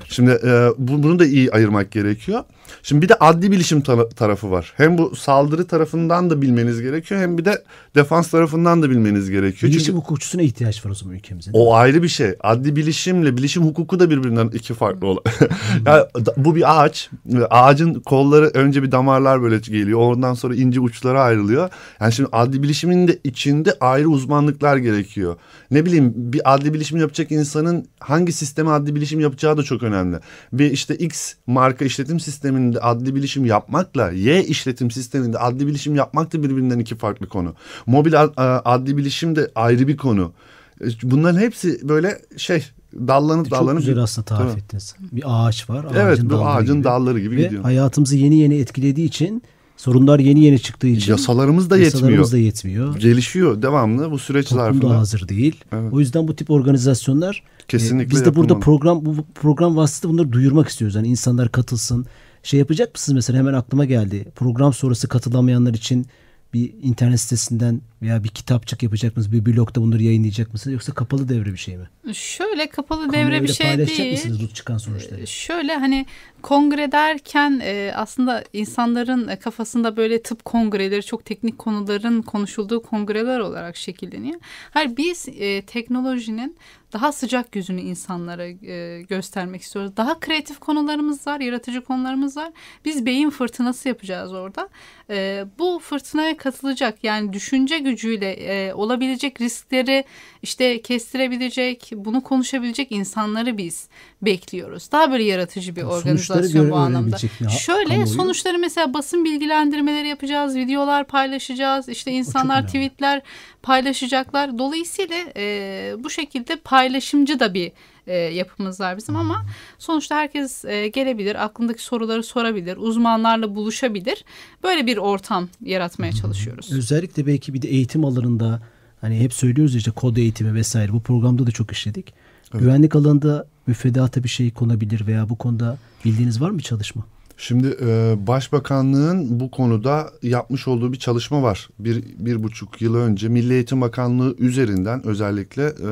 Şimdi 0.08 0.30
e, 0.30 0.68
bu, 0.78 1.02
bunu 1.02 1.18
da 1.18 1.26
iyi 1.26 1.52
ayırmak 1.52 1.90
gerekiyor. 1.90 2.44
Şimdi 2.82 3.02
bir 3.02 3.08
de 3.08 3.14
adli 3.14 3.50
bilişim 3.52 3.80
tara- 3.80 4.08
tarafı 4.08 4.50
var. 4.50 4.72
Hem 4.76 4.98
bu 4.98 5.16
saldırı 5.16 5.66
tarafından 5.66 6.30
da 6.30 6.42
bilmeniz 6.42 6.80
gerekiyor 6.82 7.20
hem 7.20 7.38
bir 7.38 7.44
de 7.44 7.62
defans 7.94 8.30
tarafından 8.30 8.82
da 8.82 8.90
bilmeniz 8.90 9.30
gerekiyor. 9.30 9.72
Bilişim 9.72 9.86
Çünkü 9.86 9.98
hukukçusuna 9.98 10.42
ihtiyaç 10.42 10.86
var 10.86 10.90
o 10.90 10.94
zaman 10.94 11.14
ülkemizin. 11.14 11.50
o 11.54 11.74
ayrı 11.74 12.02
bir 12.02 12.08
şey. 12.08 12.34
Adli 12.40 12.76
bilişimle 12.76 13.36
bilişim 13.36 13.62
hukuku 13.64 14.00
da 14.00 14.10
birbirinden 14.10 14.48
iki 14.48 14.74
farklı 14.74 15.06
olay. 15.06 15.22
yani 15.86 16.04
bu 16.36 16.56
bir 16.56 16.82
ağaç. 16.82 17.10
Ağacın 17.50 17.94
kolları 17.94 18.50
önce 18.54 18.82
bir 18.82 18.92
damarlar 18.92 19.42
böyle 19.42 19.58
geliyor. 19.58 19.98
Ondan 20.00 20.34
sonra 20.34 20.54
ince 20.54 20.80
uçlara 20.80 21.22
ayrılıyor. 21.22 21.70
Yani 22.00 22.12
şimdi 22.12 22.28
adli 22.32 22.62
bilişimin 22.62 23.08
de 23.08 23.18
içinde 23.24 23.74
ayrı 23.80 24.08
uzmanlıklar 24.08 24.76
gerekiyor. 24.76 25.36
Ne 25.70 25.84
bileyim 25.84 26.12
bir 26.16 26.54
adli 26.54 26.74
bilişim 26.74 26.98
yapacak 26.98 27.32
insanın 27.32 27.86
hangi 28.00 28.32
sisteme 28.32 28.70
adli 28.70 28.94
bilişim 28.94 29.20
yapacağı 29.20 29.56
da 29.56 29.62
çok 29.62 29.82
önemli. 29.82 30.16
Bir 30.52 30.70
işte 30.70 30.96
X 30.96 31.34
marka 31.46 31.84
işletim 31.84 32.20
sisteminde 32.58 32.80
adli 32.80 33.14
bilişim 33.14 33.44
yapmakla 33.44 34.10
Y 34.10 34.44
işletim 34.44 34.90
sisteminde 34.90 35.38
adli 35.38 35.66
bilişim 35.66 35.94
yapmak 35.96 36.32
da 36.32 36.42
birbirinden 36.42 36.78
iki 36.78 36.96
farklı 36.96 37.26
konu. 37.28 37.54
Mobil 37.86 38.22
ad- 38.22 38.62
adli 38.64 38.96
bilişim 38.96 39.36
de 39.36 39.50
ayrı 39.54 39.88
bir 39.88 39.96
konu. 39.96 40.32
E, 40.80 40.86
Bunların 41.02 41.40
hepsi 41.40 41.88
böyle 41.88 42.18
şey 42.36 42.64
dallanıp 42.94 43.50
Çok 43.50 43.58
dallanıp 43.58 43.78
güzel 43.78 43.98
aslında 43.98 44.24
tarif 44.24 44.50
Tabii. 44.50 44.60
ettiniz. 44.60 44.94
Bir 45.12 45.22
ağaç 45.26 45.70
var. 45.70 45.86
Evet 45.92 46.06
ağacın 46.12 46.26
bu 46.30 46.34
dalları 46.34 46.48
ağacın 46.48 46.74
gibi. 46.74 46.84
dalları 46.84 47.20
gibi 47.20 47.36
Ve 47.36 47.42
gidiyor. 47.42 47.62
hayatımızı 47.62 48.16
yeni 48.16 48.38
yeni 48.38 48.54
etkilediği 48.58 49.06
için 49.06 49.42
sorunlar 49.76 50.18
yeni 50.18 50.40
yeni 50.44 50.58
çıktığı 50.60 50.86
için 50.86 51.12
Yasalarımız 51.12 51.70
da 51.70 51.76
yetmiyor. 51.78 51.94
yasalarımız 51.94 52.32
da 52.32 52.38
yetmiyor. 52.38 52.96
Gelişiyor 52.96 53.62
devamlı 53.62 54.10
bu 54.10 54.18
süreç 54.18 54.48
Toplum 54.48 54.58
da 54.66 54.72
zarfında. 54.72 54.98
hazır 54.98 55.28
değil. 55.28 55.56
Evet. 55.72 55.92
O 55.92 56.00
yüzden 56.00 56.28
bu 56.28 56.36
tip 56.36 56.50
organizasyonlar 56.50 57.42
Kesinlikle 57.68 58.06
e, 58.08 58.10
biz 58.10 58.20
de 58.20 58.24
burada 58.36 58.40
yapılmalı. 58.54 58.60
program 58.60 59.06
bu 59.06 59.16
bu 59.16 59.24
program 59.34 59.76
vasıtasıyla 59.76 60.12
bunları 60.14 60.32
duyurmak 60.32 60.68
istiyoruz. 60.68 60.94
Yani 60.96 61.08
insanlar 61.08 61.48
katılsın. 61.52 62.06
Şey 62.42 62.60
yapacak 62.60 62.94
mısınız 62.94 63.14
mesela 63.14 63.38
hemen 63.38 63.54
aklıma 63.54 63.84
geldi. 63.84 64.24
Program 64.36 64.72
sonrası 64.72 65.08
katılamayanlar 65.08 65.74
için 65.74 66.06
bir 66.54 66.72
internet 66.82 67.20
sitesinden 67.20 67.80
veya 68.02 68.24
bir 68.24 68.28
kitapçık 68.28 68.82
yapacak 68.82 69.16
mısınız? 69.16 69.36
Bir 69.36 69.46
blogda 69.46 69.82
bunları 69.82 70.02
yayınlayacak 70.02 70.52
mısınız? 70.52 70.72
Yoksa 70.72 70.94
kapalı 70.94 71.28
devre 71.28 71.52
bir 71.52 71.56
şey 71.56 71.76
mi? 71.76 71.88
Şöyle 72.14 72.68
kapalı 72.68 73.00
Kamuoyuyla 73.00 73.30
devre 73.30 73.42
bir 73.42 73.52
şey 73.52 73.66
paylaşacak 73.66 73.98
değil. 73.98 74.12
mısınız 74.12 74.42
bu 74.42 74.54
çıkan 74.54 74.78
sonuçları? 74.78 75.20
Ee, 75.20 75.26
Şöyle 75.26 75.76
hani 75.76 76.06
kongre 76.42 76.92
derken 76.92 77.60
e, 77.64 77.92
aslında 77.96 78.44
insanların 78.52 79.36
kafasında 79.36 79.96
böyle 79.96 80.22
tıp 80.22 80.44
kongreleri 80.44 81.02
çok 81.02 81.24
teknik 81.24 81.58
konuların 81.58 82.22
konuşulduğu 82.22 82.82
kongreler 82.82 83.38
olarak 83.38 83.76
şekilleniyor. 83.76 84.40
Hayır 84.70 84.96
biz 84.96 85.28
e, 85.28 85.62
teknolojinin 85.62 86.56
daha 86.92 87.12
sıcak 87.12 87.56
yüzünü 87.56 87.80
insanlara 87.80 88.46
e, 88.46 89.02
göstermek 89.02 89.62
istiyoruz. 89.62 89.96
Daha 89.96 90.20
kreatif 90.20 90.58
konularımız 90.58 91.26
var, 91.26 91.40
yaratıcı 91.40 91.80
konularımız 91.80 92.36
var. 92.36 92.52
Biz 92.84 93.06
beyin 93.06 93.30
fırtınası 93.30 93.88
yapacağız 93.88 94.32
orada. 94.32 94.68
E, 95.10 95.44
bu 95.58 95.80
fırtınaya 95.82 96.36
katılacak 96.38 97.04
yani 97.04 97.32
düşünce 97.32 97.78
gücüyle 97.78 98.32
e, 98.32 98.74
olabilecek 98.74 99.40
riskleri 99.40 100.04
işte 100.42 100.82
kestirebilecek, 100.82 101.90
bunu 101.94 102.22
konuşabilecek 102.22 102.92
insanları 102.92 103.58
biz 103.58 103.88
bekliyoruz. 104.22 104.92
Daha 104.92 105.12
böyle 105.12 105.24
yaratıcı 105.24 105.76
bir 105.76 105.82
organizasyon 105.82 106.70
bu 106.70 106.76
anlamda. 106.76 107.16
Şöyle 107.48 107.88
kamuoyu? 107.88 108.06
sonuçları 108.06 108.58
mesela 108.58 108.94
basın 108.94 109.24
bilgilendirmeleri 109.24 110.08
yapacağız, 110.08 110.56
videolar 110.56 111.04
paylaşacağız, 111.04 111.88
işte 111.88 112.12
insanlar 112.12 112.66
tweetler 112.66 113.22
paylaşacaklar. 113.62 114.58
Dolayısıyla 114.58 115.16
e, 115.36 115.94
bu 115.98 116.10
şekilde 116.10 116.56
paylaşımcı 116.56 117.40
da 117.40 117.54
bir 117.54 117.72
e, 118.08 118.16
yapımız 118.16 118.80
var 118.80 118.96
bizim 118.96 119.16
ama 119.16 119.44
sonuçta 119.78 120.16
herkes 120.16 120.64
e, 120.64 120.88
gelebilir, 120.88 121.44
aklındaki 121.44 121.82
soruları 121.82 122.22
sorabilir, 122.22 122.76
uzmanlarla 122.76 123.54
buluşabilir. 123.54 124.24
Böyle 124.62 124.86
bir 124.86 124.96
ortam 124.96 125.48
yaratmaya 125.64 126.12
çalışıyoruz. 126.12 126.72
Özellikle 126.72 127.26
belki 127.26 127.54
bir 127.54 127.62
de 127.62 127.68
eğitim 127.68 128.04
alanında 128.04 128.62
hani 129.00 129.20
hep 129.20 129.32
söylüyoruz 129.32 129.74
ya 129.74 129.78
işte 129.78 129.90
kod 129.90 130.16
eğitimi 130.16 130.54
vesaire 130.54 130.92
bu 130.92 131.00
programda 131.00 131.46
da 131.46 131.50
çok 131.50 131.72
işledik. 131.72 132.14
Güvenlik 132.52 132.96
alanında 132.96 133.46
müfredata 133.66 134.24
bir 134.24 134.28
şey 134.28 134.50
konabilir 134.50 135.06
veya 135.06 135.28
bu 135.28 135.38
konuda 135.38 135.78
bildiğiniz 136.04 136.40
var 136.40 136.50
mı 136.50 136.60
çalışma? 136.60 137.06
Şimdi 137.40 137.76
e, 137.80 138.16
Başbakanlığın 138.26 139.40
bu 139.40 139.50
konuda 139.50 140.10
yapmış 140.22 140.68
olduğu 140.68 140.92
bir 140.92 140.98
çalışma 140.98 141.42
var. 141.42 141.68
Bir, 141.78 142.04
bir 142.18 142.42
buçuk 142.42 142.82
yıl 142.82 142.94
önce 142.94 143.28
Milli 143.28 143.52
Eğitim 143.52 143.80
Bakanlığı 143.80 144.36
üzerinden 144.38 145.06
özellikle 145.06 145.66
e, 145.66 145.90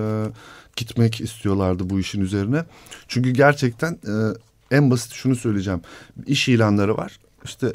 gitmek 0.76 1.20
istiyorlardı 1.20 1.90
bu 1.90 2.00
işin 2.00 2.20
üzerine. 2.20 2.64
Çünkü 3.08 3.30
gerçekten 3.30 3.92
e, 3.92 4.14
en 4.70 4.90
basit 4.90 5.12
şunu 5.12 5.36
söyleyeceğim. 5.36 5.80
İş 6.26 6.48
ilanları 6.48 6.96
var. 6.96 7.20
İşte 7.44 7.72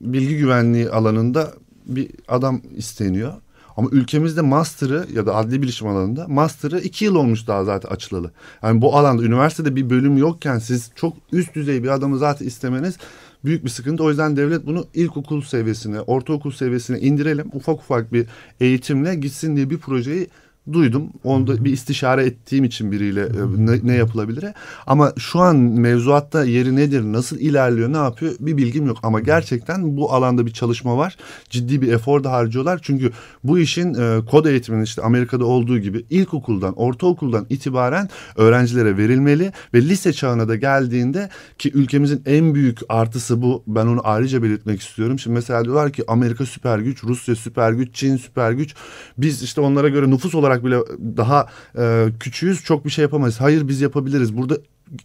bilgi 0.00 0.36
güvenliği 0.36 0.90
alanında 0.90 1.54
bir 1.86 2.10
adam 2.28 2.62
isteniyor. 2.76 3.32
Ama 3.76 3.88
ülkemizde 3.92 4.40
master'ı 4.40 5.06
ya 5.14 5.26
da 5.26 5.34
adli 5.34 5.62
bilişim 5.62 5.88
alanında 5.88 6.28
master'ı 6.28 6.80
iki 6.80 7.04
yıl 7.04 7.14
olmuş 7.14 7.46
daha 7.46 7.64
zaten 7.64 7.90
açılalı. 7.90 8.30
Yani 8.62 8.82
bu 8.82 8.96
alanda 8.96 9.22
üniversitede 9.22 9.76
bir 9.76 9.90
bölüm 9.90 10.16
yokken 10.16 10.58
siz 10.58 10.90
çok 10.94 11.16
üst 11.32 11.54
düzey 11.54 11.82
bir 11.82 11.88
adamı 11.88 12.18
zaten 12.18 12.46
istemeniz 12.46 12.96
büyük 13.44 13.64
bir 13.64 13.70
sıkıntı. 13.70 14.04
O 14.04 14.08
yüzden 14.08 14.36
devlet 14.36 14.66
bunu 14.66 14.86
ilkokul 14.94 15.42
seviyesine, 15.42 16.00
ortaokul 16.00 16.50
seviyesine 16.50 17.00
indirelim. 17.00 17.50
Ufak 17.52 17.80
ufak 17.80 18.12
bir 18.12 18.26
eğitimle 18.60 19.14
gitsin 19.14 19.56
diye 19.56 19.70
bir 19.70 19.78
projeyi 19.78 20.28
duydum. 20.72 21.10
Onda 21.24 21.64
bir 21.64 21.72
istişare 21.72 22.24
ettiğim 22.24 22.64
için 22.64 22.92
biriyle 22.92 23.22
e, 23.22 23.66
ne, 23.66 23.78
ne 23.82 23.94
yapılabilir? 23.94 24.44
Ama 24.86 25.12
şu 25.18 25.40
an 25.40 25.56
mevzuatta 25.56 26.44
yeri 26.44 26.76
nedir, 26.76 27.02
nasıl 27.02 27.38
ilerliyor, 27.38 27.92
ne 27.92 27.96
yapıyor 27.96 28.34
bir 28.40 28.56
bilgim 28.56 28.86
yok. 28.86 28.98
Ama 29.02 29.20
gerçekten 29.20 29.96
bu 29.96 30.12
alanda 30.12 30.46
bir 30.46 30.50
çalışma 30.50 30.96
var. 30.96 31.16
Ciddi 31.50 31.82
bir 31.82 31.92
efor 31.92 32.24
da 32.24 32.32
harcıyorlar. 32.32 32.80
Çünkü 32.82 33.10
bu 33.44 33.58
işin 33.58 33.94
e, 33.94 34.20
kod 34.30 34.44
eğitiminin 34.46 34.84
işte 34.84 35.02
Amerika'da 35.02 35.44
olduğu 35.44 35.78
gibi 35.78 36.04
ilkokuldan, 36.10 36.74
ortaokuldan 36.74 37.46
itibaren 37.50 38.08
öğrencilere 38.36 38.96
verilmeli 38.96 39.52
ve 39.74 39.82
lise 39.82 40.12
çağına 40.12 40.48
da 40.48 40.56
geldiğinde 40.56 41.28
ki 41.58 41.70
ülkemizin 41.74 42.22
en 42.26 42.54
büyük 42.54 42.78
artısı 42.88 43.42
bu. 43.42 43.62
Ben 43.66 43.86
onu 43.86 44.00
ayrıca 44.04 44.42
belirtmek 44.42 44.80
istiyorum. 44.80 45.18
Şimdi 45.18 45.34
mesela 45.34 45.64
diyorlar 45.64 45.92
ki 45.92 46.04
Amerika 46.08 46.46
süper 46.46 46.78
güç, 46.78 47.04
Rusya 47.04 47.34
süper 47.36 47.72
güç, 47.72 47.94
Çin 47.94 48.16
süper 48.16 48.52
güç. 48.52 48.74
Biz 49.18 49.42
işte 49.42 49.60
onlara 49.60 49.88
göre 49.88 50.10
nüfus 50.10 50.34
olarak 50.34 50.53
bile 50.64 50.78
daha 51.16 51.46
e, 51.78 52.06
küçüğüz. 52.20 52.64
Çok 52.64 52.84
bir 52.84 52.90
şey 52.90 53.02
yapamayız. 53.02 53.40
Hayır 53.40 53.68
biz 53.68 53.80
yapabiliriz. 53.80 54.36
Burada 54.36 54.58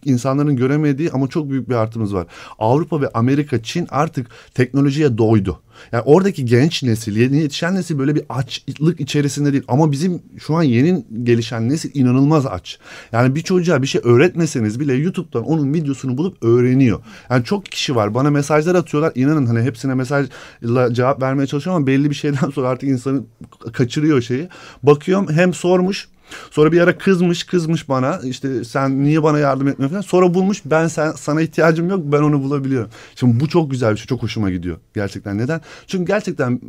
insanların 0.04 0.56
göremediği 0.56 1.10
ama 1.10 1.28
çok 1.28 1.50
büyük 1.50 1.68
bir 1.68 1.74
artımız 1.74 2.14
var. 2.14 2.26
Avrupa 2.58 3.00
ve 3.00 3.08
Amerika, 3.08 3.62
Çin 3.62 3.86
artık 3.90 4.26
teknolojiye 4.54 5.18
doydu. 5.18 5.60
Yani 5.92 6.02
oradaki 6.06 6.44
genç 6.44 6.82
nesil, 6.82 7.16
yeni 7.16 7.36
yetişen 7.36 7.74
nesil 7.74 7.98
böyle 7.98 8.14
bir 8.14 8.22
açlık 8.28 9.00
içerisinde 9.00 9.52
değil. 9.52 9.64
Ama 9.68 9.92
bizim 9.92 10.22
şu 10.38 10.56
an 10.56 10.62
yeni 10.62 11.04
gelişen 11.22 11.68
nesil 11.68 11.90
inanılmaz 11.94 12.46
aç. 12.46 12.78
Yani 13.12 13.34
bir 13.34 13.42
çocuğa 13.42 13.82
bir 13.82 13.86
şey 13.86 14.00
öğretmeseniz 14.04 14.80
bile 14.80 14.94
YouTube'dan 14.94 15.44
onun 15.44 15.74
videosunu 15.74 16.18
bulup 16.18 16.44
öğreniyor. 16.44 17.00
Yani 17.30 17.44
çok 17.44 17.66
kişi 17.66 17.96
var 17.96 18.14
bana 18.14 18.30
mesajlar 18.30 18.74
atıyorlar. 18.74 19.12
İnanın 19.14 19.46
hani 19.46 19.62
hepsine 19.62 19.94
mesajla 19.94 20.94
cevap 20.94 21.22
vermeye 21.22 21.46
çalışıyorum 21.46 21.76
ama 21.76 21.86
belli 21.86 22.10
bir 22.10 22.14
şeyden 22.14 22.50
sonra 22.54 22.68
artık 22.68 22.88
insanı 22.88 23.22
kaçırıyor 23.72 24.22
şeyi. 24.22 24.48
Bakıyorum 24.82 25.32
hem 25.32 25.54
sormuş 25.54 26.08
Sonra 26.50 26.72
bir 26.72 26.80
ara 26.80 26.98
kızmış 26.98 27.44
kızmış 27.44 27.88
bana 27.88 28.20
işte 28.24 28.64
sen 28.64 29.04
niye 29.04 29.22
bana 29.22 29.38
yardım 29.38 29.68
etmiyorsun 29.68 29.94
falan. 29.94 30.02
Sonra 30.02 30.34
bulmuş 30.34 30.62
ben 30.64 30.88
sen, 30.88 31.12
sana 31.12 31.40
ihtiyacım 31.42 31.88
yok 31.88 32.00
ben 32.04 32.22
onu 32.22 32.42
bulabiliyorum. 32.42 32.90
Şimdi 33.16 33.40
bu 33.40 33.48
çok 33.48 33.70
güzel 33.70 33.92
bir 33.92 33.96
şey 33.96 34.06
çok 34.06 34.22
hoşuma 34.22 34.50
gidiyor 34.50 34.76
gerçekten. 34.94 35.38
Neden? 35.38 35.60
Çünkü 35.86 36.04
gerçekten 36.04 36.60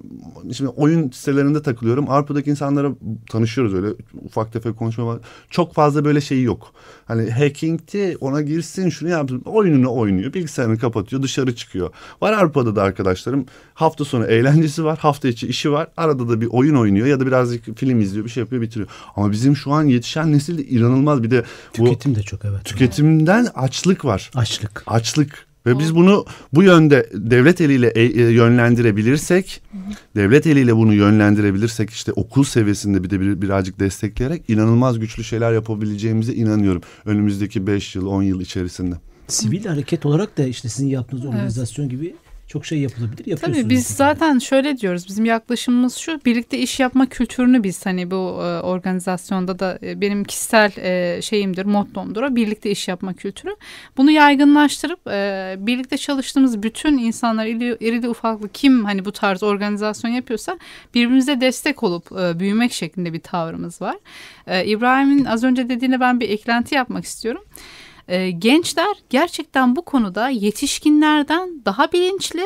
şimdi 0.54 0.69
oyun 0.69 1.12
sitelerinde 1.12 1.62
takılıyorum. 1.62 2.10
Avrupa'daki 2.10 2.50
insanlara 2.50 2.91
tanışıyoruz 3.30 3.74
öyle 3.74 3.88
ufak 4.26 4.54
tefek 4.54 4.78
konuşma 4.78 5.06
var. 5.06 5.19
Çok 5.50 5.74
fazla 5.74 6.06
böyle 6.06 6.21
şeyi 6.21 6.43
yok. 6.43 6.74
Hani 7.06 7.32
hacking'ti 7.32 8.17
ona 8.21 8.41
girsin 8.41 8.89
şunu 8.89 9.10
yapsın 9.10 9.41
oyununu 9.45 9.95
oynuyor 9.95 10.34
bilgisayarını 10.34 10.78
kapatıyor 10.78 11.21
dışarı 11.21 11.56
çıkıyor. 11.56 11.89
Var 12.21 12.34
Avrupa'da 12.34 12.76
da 12.76 12.84
arkadaşlarım 12.84 13.45
hafta 13.74 14.06
sonu 14.06 14.26
eğlencesi 14.26 14.84
var 14.84 14.97
hafta 14.97 15.28
içi 15.28 15.47
işi 15.47 15.71
var 15.71 15.88
arada 15.97 16.30
da 16.30 16.41
bir 16.41 16.47
oyun 16.52 16.76
oynuyor 16.76 17.08
ya 17.08 17.19
da 17.19 17.28
birazcık 17.28 17.78
film 17.78 18.00
izliyor 18.00 18.26
bir 18.26 18.30
şey 18.30 18.41
yapıyor 18.41 18.62
bitiriyor. 18.62 18.89
Ama 19.15 19.32
bizim 19.32 19.51
şu 19.56 19.72
an 19.72 19.84
yetişen 19.84 20.32
nesil 20.32 20.58
de 20.58 20.66
inanılmaz 20.66 21.24
bir 21.24 21.32
de 21.32 21.44
bu 21.78 21.86
tüketim 21.86 22.16
de 22.16 22.24
çok 22.24 22.46
evet. 22.46 22.66
Tüketimden 22.66 23.48
açlık 23.56 24.06
var. 24.06 24.32
Açlık. 24.36 24.84
Açlık. 24.88 25.48
Ve 25.66 25.80
biz 25.80 25.96
bunu 25.96 26.26
bu 26.54 26.64
yönde 26.64 27.10
devlet 27.14 27.62
eliyle 27.62 27.88
e, 27.88 28.02
e, 28.02 28.22
yönlendirebilirsek, 28.22 29.62
devlet 30.16 30.48
eliyle 30.48 30.76
bunu 30.76 30.94
yönlendirebilirsek 30.94 31.90
işte 31.90 32.12
okul 32.12 32.44
seviyesinde 32.44 33.04
bir 33.04 33.10
de 33.10 33.20
bir, 33.22 33.42
birazcık 33.42 33.80
destekleyerek 33.80 34.50
inanılmaz 34.50 35.00
güçlü 35.00 35.24
şeyler 35.24 35.52
yapabileceğimize 35.52 36.34
inanıyorum 36.34 36.82
önümüzdeki 37.06 37.68
5 37.68 37.96
yıl 37.96 38.06
10 38.06 38.24
yıl 38.24 38.42
içerisinde. 38.42 38.96
Sivil 39.28 39.66
hareket 39.66 40.06
olarak 40.06 40.38
da 40.38 40.44
işte 40.44 40.70
sizin 40.70 40.88
yaptığınız 40.88 41.26
organizasyon 41.26 41.86
evet. 41.86 41.92
gibi 41.92 42.16
çok 42.52 42.66
şey 42.66 42.80
yapılabilir. 42.80 43.26
Yapıyorsunuz. 43.26 43.58
Tabii 43.58 43.70
biz 43.70 43.88
zaten 43.88 44.40
şöyle 44.40 44.78
diyoruz. 44.78 45.08
Bizim 45.08 45.26
yaklaşımımız 45.26 45.96
şu. 45.96 46.20
Birlikte 46.26 46.58
iş 46.58 46.80
yapma 46.80 47.06
kültürünü 47.06 47.64
biz 47.64 47.86
hani 47.86 48.12
bu 48.12 48.16
e, 48.16 48.62
organizasyonda 48.62 49.60
da 49.60 49.80
e, 49.84 50.02
benim 50.02 50.24
kişisel 50.24 50.72
e, 50.78 51.22
şeyimdir, 51.22 51.66
mottomdur 51.66 52.24
o. 52.24 52.36
Birlikte 52.36 52.72
iş 52.72 52.88
yapma 52.88 53.14
kültürü. 53.14 53.56
Bunu 53.98 54.12
yaygınlaştırıp 54.12 55.06
birlikte 55.68 55.98
çalıştığımız 55.98 56.64
bütün 56.64 56.98
insanlar 56.98 57.46
irili, 57.46 58.10
ufaklı 58.10 58.50
kim 58.50 58.86
hani 58.86 59.06
bu 59.06 59.12
tarz 59.12 59.44
organizasyon 59.44 60.12
yapıyorsa 60.12 60.60
birbirimize 60.94 61.42
destek 61.42 61.84
olup 61.84 62.12
büyümek 62.12 62.74
şeklinde 62.74 63.14
bir 63.14 63.20
tavrımız 63.20 63.82
var. 63.82 63.96
İbrahim'in 64.66 65.26
az 65.26 65.44
önce 65.44 65.70
dediğine 65.70 66.00
ben 66.00 66.20
bir 66.20 66.30
eklenti 66.30 66.76
yapmak 66.76 67.06
istiyorum 67.06 67.44
e, 68.12 68.32
gençler 68.32 68.95
gerçekten 69.10 69.76
bu 69.76 69.82
konuda 69.82 70.30
yetişkinlerden 70.30 71.65
daha 71.65 71.91
bilinçli 71.91 72.43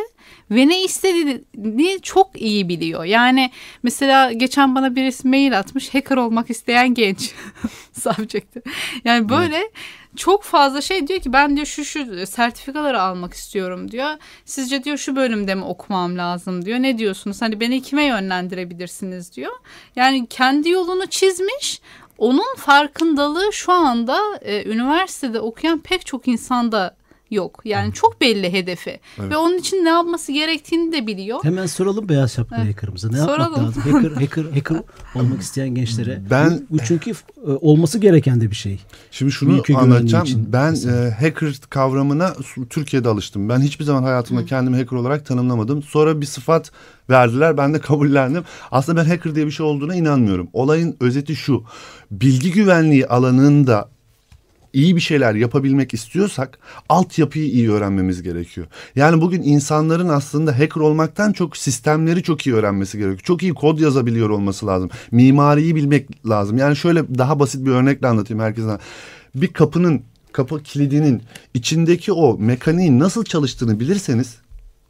ve 0.51 0.67
ne 0.67 0.84
istediğini 0.84 1.99
çok 2.01 2.41
iyi 2.41 2.69
biliyor. 2.69 3.04
Yani 3.04 3.51
mesela 3.84 4.32
geçen 4.32 4.75
bana 4.75 4.95
birisi 4.95 5.28
mail 5.28 5.60
atmış 5.60 5.93
hacker 5.93 6.17
olmak 6.17 6.49
isteyen 6.49 6.93
genç 6.93 7.32
subject'i. 7.93 8.62
Yani 9.06 9.30
böyle 9.30 9.58
evet. 9.58 9.71
çok 10.15 10.43
fazla 10.43 10.82
şey 10.82 11.08
diyor 11.08 11.19
ki 11.19 11.34
ben 11.34 11.56
diyor 11.56 11.67
şu 11.67 11.86
şu 11.86 12.28
sertifikaları 12.28 13.01
almak 13.01 13.34
istiyorum 13.34 13.91
diyor. 13.91 14.10
Sizce 14.45 14.84
diyor 14.84 14.97
şu 14.97 15.15
bölümde 15.15 15.56
mi 15.56 15.63
okumam 15.63 16.17
lazım 16.17 16.65
diyor. 16.65 16.80
Ne 16.80 16.97
diyorsunuz? 16.97 17.41
Hani 17.41 17.60
beni 17.60 17.82
kime 17.82 18.04
yönlendirebilirsiniz 18.04 19.36
diyor. 19.36 19.51
Yani 19.95 20.28
kendi 20.28 20.69
yolunu 20.69 21.06
çizmiş 21.06 21.82
onun 22.17 22.56
farkındalığı 22.58 23.54
şu 23.54 23.71
anda 23.71 24.19
e, 24.41 24.69
üniversitede 24.69 25.39
okuyan 25.39 25.80
pek 25.80 26.06
çok 26.06 26.28
insanda 26.28 26.95
yok. 27.31 27.61
Yani 27.65 27.93
çok 27.93 28.21
belli 28.21 28.53
hedefi. 28.53 28.99
Evet. 29.19 29.31
Ve 29.31 29.38
onun 29.38 29.57
için 29.57 29.85
ne 29.85 29.89
yapması 29.89 30.31
gerektiğini 30.31 30.91
de 30.91 31.07
biliyor. 31.07 31.43
Hemen 31.43 31.65
soralım 31.65 32.09
beyaz 32.09 32.33
şapkalı 32.33 32.59
evet. 32.63 32.75
hacker'ımıza. 32.75 33.09
Ne 33.09 33.17
soralım. 33.17 33.41
yapmak 33.41 33.77
lazım? 33.77 33.83
Hacker, 33.83 34.11
hacker, 34.11 34.43
hacker 34.53 34.77
olmak 35.15 35.41
isteyen 35.41 35.75
gençlere. 35.75 36.21
Ben 36.29 36.65
bu, 36.69 36.77
bu 36.77 36.83
çünkü 36.83 37.11
e, 37.11 37.13
olması 37.43 37.99
gereken 37.99 38.41
de 38.41 38.51
bir 38.51 38.55
şey. 38.55 38.79
Şimdi 39.11 39.31
şunu 39.31 39.57
Ülke 39.57 39.77
anlatacağım. 39.77 40.25
Için 40.25 40.53
ben 40.53 40.73
e, 40.73 41.11
hacker 41.11 41.55
kavramına 41.69 42.33
Türkiye'de 42.69 43.09
alıştım. 43.09 43.49
Ben 43.49 43.59
hiçbir 43.59 43.85
zaman 43.85 44.03
hayatımda 44.03 44.41
Hı. 44.41 44.45
kendimi 44.45 44.77
hacker 44.77 44.97
olarak 44.97 45.25
tanımlamadım. 45.25 45.83
Sonra 45.83 46.21
bir 46.21 46.25
sıfat 46.25 46.71
verdiler. 47.09 47.57
Ben 47.57 47.73
de 47.73 47.79
kabullendim. 47.81 48.43
Aslında 48.71 49.01
ben 49.01 49.09
hacker 49.09 49.35
diye 49.35 49.45
bir 49.45 49.51
şey 49.51 49.65
olduğuna 49.65 49.95
inanmıyorum. 49.95 50.49
Olayın 50.53 50.97
özeti 50.99 51.35
şu. 51.35 51.63
Bilgi 52.11 52.51
güvenliği 52.51 53.07
alanında 53.07 53.94
iyi 54.75 54.95
bir 54.95 55.01
şeyler 55.01 55.35
yapabilmek 55.35 55.93
istiyorsak 55.93 56.59
altyapıyı 56.89 57.45
iyi 57.45 57.71
öğrenmemiz 57.71 58.21
gerekiyor. 58.21 58.67
Yani 58.95 59.21
bugün 59.21 59.43
insanların 59.43 60.09
aslında 60.09 60.59
hacker 60.59 60.81
olmaktan 60.81 61.33
çok 61.33 61.57
sistemleri 61.57 62.23
çok 62.23 62.47
iyi 62.47 62.55
öğrenmesi 62.55 62.97
gerekiyor. 62.97 63.19
Çok 63.23 63.43
iyi 63.43 63.53
kod 63.53 63.79
yazabiliyor 63.79 64.29
olması 64.29 64.67
lazım. 64.67 64.89
Mimariyi 65.11 65.75
bilmek 65.75 66.29
lazım. 66.29 66.57
Yani 66.57 66.75
şöyle 66.75 67.17
daha 67.17 67.39
basit 67.39 67.65
bir 67.65 67.71
örnekle 67.71 68.07
anlatayım 68.07 68.43
herkese. 68.43 68.77
Bir 69.35 69.47
kapının 69.47 70.01
kapı 70.31 70.63
kilidinin 70.63 71.21
içindeki 71.53 72.13
o 72.13 72.38
mekaniğin 72.38 72.99
nasıl 72.99 73.23
çalıştığını 73.23 73.79
bilirseniz 73.79 74.35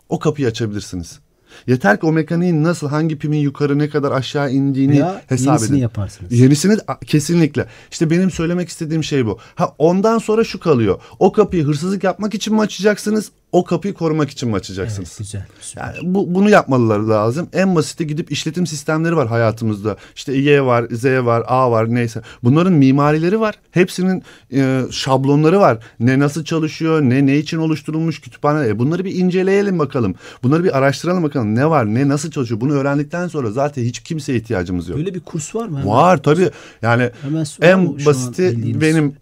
o 0.10 0.20
kapıyı 0.20 0.48
açabilirsiniz. 0.48 1.20
Yeter 1.68 2.00
ki 2.00 2.06
o 2.06 2.12
mekaniğin 2.12 2.64
nasıl 2.64 2.90
hangi 2.90 3.18
pimin 3.18 3.38
yukarı 3.40 3.80
ne 3.80 3.90
kadar 3.90 4.12
aşağı 4.12 4.52
indiğini 4.52 4.92
Veya 4.94 5.22
hesap 5.28 5.48
yenisini 5.48 5.70
edin. 5.76 5.82
yaparsınız. 5.82 6.32
Yenisini 6.32 6.78
kesinlikle. 7.06 7.66
İşte 7.92 8.10
benim 8.10 8.32
söylemek 8.32 8.70
istediğim 8.70 9.04
şey 9.04 9.26
bu. 9.26 9.38
Ha 9.56 9.76
ondan 9.78 10.18
sonra 10.18 10.44
şu 10.44 10.60
kalıyor. 10.60 11.02
O 11.20 11.32
kapıyı 11.32 11.64
hırsızlık 11.64 12.04
yapmak 12.04 12.34
için 12.34 12.54
mi 12.54 12.62
açacaksınız? 12.62 13.32
O 13.56 13.64
kapıyı 13.64 13.94
korumak 13.94 14.30
için 14.30 14.50
mi 14.50 14.56
açacaksınız? 14.56 15.18
Evet, 15.20 15.44
güzel. 15.60 15.82
Yani 15.84 15.96
bu, 16.04 16.36
bunu 16.36 16.50
yapmalıları 16.50 17.10
lazım. 17.10 17.48
En 17.54 17.76
basiti 17.76 18.08
gidip 18.08 18.32
işletim 18.32 18.68
sistemleri 18.68 19.16
var 19.16 19.28
hayatımızda. 19.28 19.98
İşte 20.16 20.34
Y 20.34 20.66
var, 20.66 20.86
Z 20.92 21.06
var, 21.06 21.44
A 21.48 21.72
var 21.72 21.94
neyse. 21.94 22.22
Bunların 22.44 22.74
mimarileri 22.74 23.40
var. 23.40 23.56
Hepsinin 23.72 24.24
e, 24.54 24.82
şablonları 24.92 25.60
var. 25.60 25.78
Ne 26.00 26.20
nasıl 26.20 26.44
çalışıyor, 26.44 27.02
ne 27.02 27.26
ne 27.26 27.38
için 27.38 27.58
oluşturulmuş 27.58 28.22
kütüphane. 28.22 28.68
E, 28.68 28.80
bunları 28.80 29.06
bir 29.06 29.16
inceleyelim 29.16 29.80
bakalım. 29.80 30.16
Bunları 30.44 30.64
bir 30.64 30.78
araştıralım 30.78 31.24
bakalım. 31.24 31.56
Ne 31.56 31.70
var, 31.70 31.86
ne 31.86 32.08
nasıl 32.08 32.32
çalışıyor. 32.32 32.62
Bunu 32.62 32.74
öğrendikten 32.74 33.28
sonra 33.28 33.52
zaten 33.52 33.84
hiç 33.84 34.00
kimseye 34.00 34.38
ihtiyacımız 34.38 34.90
yok. 34.90 34.98
Böyle 34.98 35.14
bir 35.14 35.20
kurs 35.20 35.56
var 35.56 35.68
mı? 35.68 35.86
Var 35.86 36.24
tabii. 36.24 36.50
Yani 36.82 37.10
Hemen 37.22 37.46
en 37.62 38.06
basiti 38.06 38.82
benim 38.82 39.16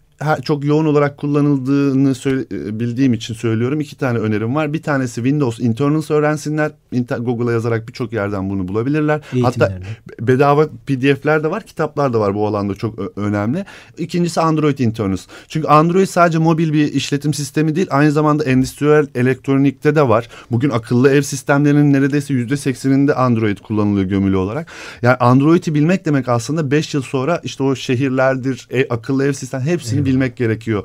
çok 0.43 0.65
yoğun 0.65 0.85
olarak 0.85 1.17
kullanıldığını 1.17 2.13
e, 2.51 2.79
bildiğim 2.79 3.13
için 3.13 3.33
söylüyorum. 3.33 3.79
İki 3.79 3.97
tane 3.97 4.19
önerim 4.19 4.55
var. 4.55 4.73
Bir 4.73 4.81
tanesi 4.81 5.15
Windows 5.15 5.59
Internals 5.59 6.11
öğrensinler. 6.11 6.71
Google'a 7.19 7.51
yazarak 7.51 7.87
birçok 7.87 8.13
yerden 8.13 8.49
bunu 8.49 8.67
bulabilirler. 8.67 9.21
Hatta 9.41 9.79
bedava 10.19 10.67
PDF'ler 10.67 11.43
de 11.43 11.51
var, 11.51 11.63
kitaplar 11.63 12.13
da 12.13 12.19
var 12.19 12.35
bu 12.35 12.47
alanda 12.47 12.75
çok 12.75 13.17
önemli. 13.17 13.65
İkincisi 13.97 14.41
Android 14.41 14.79
Internals. 14.79 15.25
Çünkü 15.47 15.67
Android 15.67 16.07
sadece 16.07 16.37
mobil 16.37 16.73
bir 16.73 16.93
işletim 16.93 17.33
sistemi 17.33 17.75
değil, 17.75 17.87
aynı 17.91 18.11
zamanda 18.11 18.43
endüstriyel 18.43 19.07
elektronikte 19.15 19.95
de 19.95 20.09
var. 20.09 20.29
Bugün 20.51 20.69
akıllı 20.69 21.09
ev 21.09 21.21
sistemlerinin 21.21 21.93
neredeyse 21.93 22.33
yüzde 22.33 22.57
sekseninde 22.57 23.15
Android 23.15 23.57
kullanılıyor 23.57 24.05
gömülü 24.05 24.37
olarak. 24.37 24.67
Yani 25.01 25.15
Android'i 25.15 25.73
bilmek 25.73 26.05
demek 26.05 26.29
aslında 26.29 26.71
beş 26.71 26.93
yıl 26.93 27.01
sonra 27.01 27.41
işte 27.43 27.63
o 27.63 27.75
şehirlerdir, 27.75 28.67
e, 28.71 28.87
akıllı 28.89 29.25
ev 29.25 29.33
sistem 29.33 29.61
hepsini 29.61 29.97
evet. 29.97 30.05
Bilmek 30.13 30.37
gerekiyor 30.37 30.83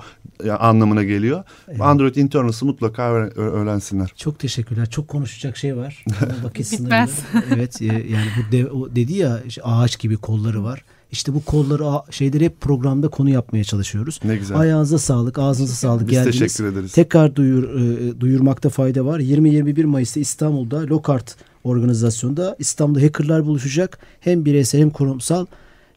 anlamına 0.58 1.02
geliyor. 1.02 1.44
Evet. 1.68 1.80
Android 1.80 2.14
Internals'ı 2.14 2.66
mutlaka 2.66 3.12
öğrensinler. 3.36 4.12
Çok 4.16 4.38
teşekkürler. 4.38 4.90
Çok 4.90 5.08
konuşacak 5.08 5.56
şey 5.56 5.76
var. 5.76 6.04
Vakit 6.44 6.72
Bitmez. 6.72 7.18
Evet 7.54 7.82
e, 7.82 7.86
yani 7.86 8.28
bu 8.38 8.52
de, 8.52 8.70
o 8.70 8.96
dedi 8.96 9.12
ya 9.12 9.40
işte 9.46 9.62
ağaç 9.62 9.98
gibi 9.98 10.16
kolları 10.16 10.64
var. 10.64 10.84
İşte 11.12 11.34
bu 11.34 11.44
kolları 11.44 12.12
şeyleri 12.12 12.44
hep 12.44 12.60
programda 12.60 13.08
konu 13.08 13.30
yapmaya 13.30 13.64
çalışıyoruz. 13.64 14.20
Ne 14.24 14.36
güzel. 14.36 14.58
Ayağınıza 14.58 14.98
sağlık, 14.98 15.38
ağzınıza 15.38 15.74
sağlık 15.74 16.06
Biz 16.06 16.10
geldiniz. 16.10 16.38
teşekkür 16.38 16.72
ederiz. 16.72 16.92
Tekrar 16.92 17.36
duyur, 17.36 17.80
e, 17.80 18.20
duyurmakta 18.20 18.68
fayda 18.68 19.04
var. 19.04 19.20
20-21 19.20 19.84
Mayıs'ta 19.84 20.20
İstanbul'da 20.20 20.86
Lokart 20.86 21.36
organizasyonda 21.64 22.56
İstanbul'da 22.58 23.04
hackerlar 23.04 23.46
buluşacak. 23.46 23.98
Hem 24.20 24.44
bireysel 24.44 24.80
hem 24.80 24.90
kurumsal 24.90 25.46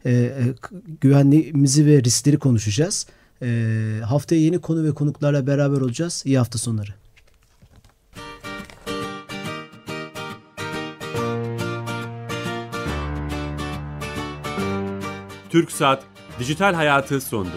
e, 0.04 0.10
e, 0.12 0.32
güvenliğimizi 1.00 1.86
ve 1.86 2.04
riskleri 2.04 2.38
konuşacağız. 2.38 3.06
E, 3.42 4.00
haftaya 4.04 4.40
yeni 4.40 4.58
konu 4.60 4.84
ve 4.84 4.94
konuklarla 4.94 5.46
beraber 5.46 5.80
olacağız. 5.80 6.22
İyi 6.26 6.38
hafta 6.38 6.58
sonları. 6.58 6.90
Türk 15.50 15.72
Saat 15.72 16.02
Dijital 16.38 16.74
Hayatı 16.74 17.20
sondu. 17.20 17.50